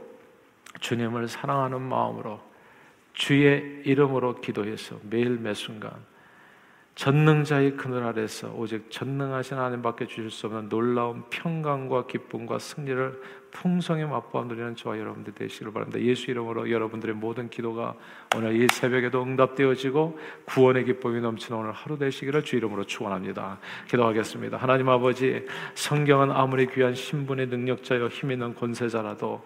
주님을 0.79 1.27
사랑하는 1.27 1.81
마음으로 1.81 2.39
주의 3.13 3.81
이름으로 3.83 4.41
기도해서 4.41 4.99
매일 5.09 5.39
매 5.39 5.55
순간 5.55 5.91
전능자의 6.97 7.77
그늘 7.77 8.03
아래서 8.03 8.51
오직 8.55 8.89
전능하신 8.89 9.55
하나님밖에 9.55 10.07
주실 10.07 10.31
수 10.31 10.47
없는 10.47 10.67
놀라운 10.67 11.23
평강과 11.29 12.07
기쁨과 12.07 12.57
승리를 12.57 13.21
풍성히 13.51 14.03
맛보아 14.05 14.43
누리는 14.43 14.75
저와 14.75 14.99
여러분들 14.99 15.33
되시기를 15.33 15.71
바랍니다. 15.73 15.99
예수 15.99 16.29
이름으로 16.31 16.69
여러분들의 16.69 17.15
모든 17.15 17.49
기도가 17.49 17.95
오늘 18.35 18.61
이 18.61 18.67
새벽에도 18.71 19.23
응답되어지고 19.23 20.19
구원의 20.45 20.85
기쁨이 20.85 21.21
넘치는 21.21 21.59
오늘 21.59 21.71
하루 21.71 21.97
되시기를 21.97 22.43
주 22.43 22.57
이름으로 22.57 22.83
축원합니다. 22.85 23.59
기도하겠습니다. 23.89 24.57
하나님 24.57 24.89
아버지, 24.89 25.45
성경은 25.75 26.31
아무리 26.31 26.67
귀한 26.67 26.93
신분의 26.93 27.47
능력자여 27.47 28.07
힘 28.07 28.31
있는 28.31 28.53
권세자라도 28.55 29.45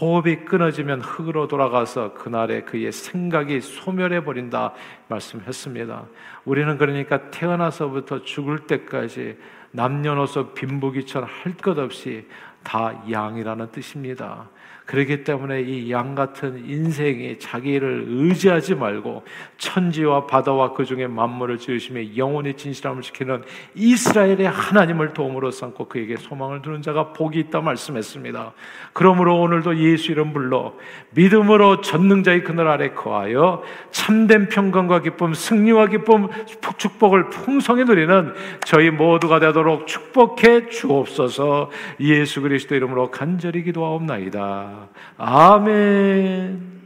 호흡이 0.00 0.44
끊어지면 0.44 1.00
흙으로 1.00 1.48
돌아가서 1.48 2.12
그날에 2.14 2.62
그의 2.62 2.92
생각이 2.92 3.60
소멸해 3.60 4.24
버린다 4.24 4.74
말씀했습니다. 5.08 6.06
우리는 6.44 6.78
그러니까 6.78 7.30
태어나서부터 7.30 8.22
죽을 8.22 8.66
때까지 8.66 9.36
남녀노소 9.70 10.54
빈부귀천 10.54 11.24
할 11.24 11.56
것 11.58 11.78
없이 11.78 12.26
다 12.68 12.92
양이라는 13.10 13.72
뜻입니다. 13.72 14.50
그렇기 14.88 15.22
때문에 15.22 15.60
이 15.60 15.88
양 15.90 16.14
같은 16.14 16.64
인생이 16.66 17.38
자기를 17.38 18.06
의지하지 18.08 18.74
말고 18.74 19.24
천지와 19.58 20.26
바다와 20.26 20.72
그 20.72 20.84
중에 20.84 21.06
만물을 21.06 21.58
지으시며 21.58 22.16
영원히 22.16 22.54
진실함을 22.54 23.02
지키는 23.02 23.42
이스라엘의 23.74 24.48
하나님을 24.48 25.12
도움으로 25.12 25.50
삼고 25.50 25.88
그에게 25.88 26.16
소망을 26.16 26.62
두는 26.62 26.82
자가 26.82 27.12
복이 27.12 27.38
있다 27.38 27.60
말씀했습니다. 27.60 28.52
그러므로 28.92 29.40
오늘도 29.40 29.78
예수 29.78 30.12
이름 30.12 30.32
불러 30.32 30.74
믿음으로 31.10 31.80
전능자의 31.80 32.44
그늘 32.44 32.68
아래 32.68 32.90
거하여 32.90 33.62
참된 33.90 34.48
평강과 34.48 35.00
기쁨, 35.00 35.34
승리와 35.34 35.88
기쁨, 35.88 36.28
축복을 36.76 37.30
풍성히 37.30 37.84
누리는 37.84 38.32
저희 38.64 38.90
모두가 38.90 39.40
되도록 39.40 39.86
축복해 39.86 40.68
주옵소서 40.68 41.70
예수 42.00 42.40
그리스도 42.40 42.74
이름으로 42.74 43.10
간절히 43.10 43.62
기도하옵나이다. 43.64 44.77
아멘. 45.16 46.77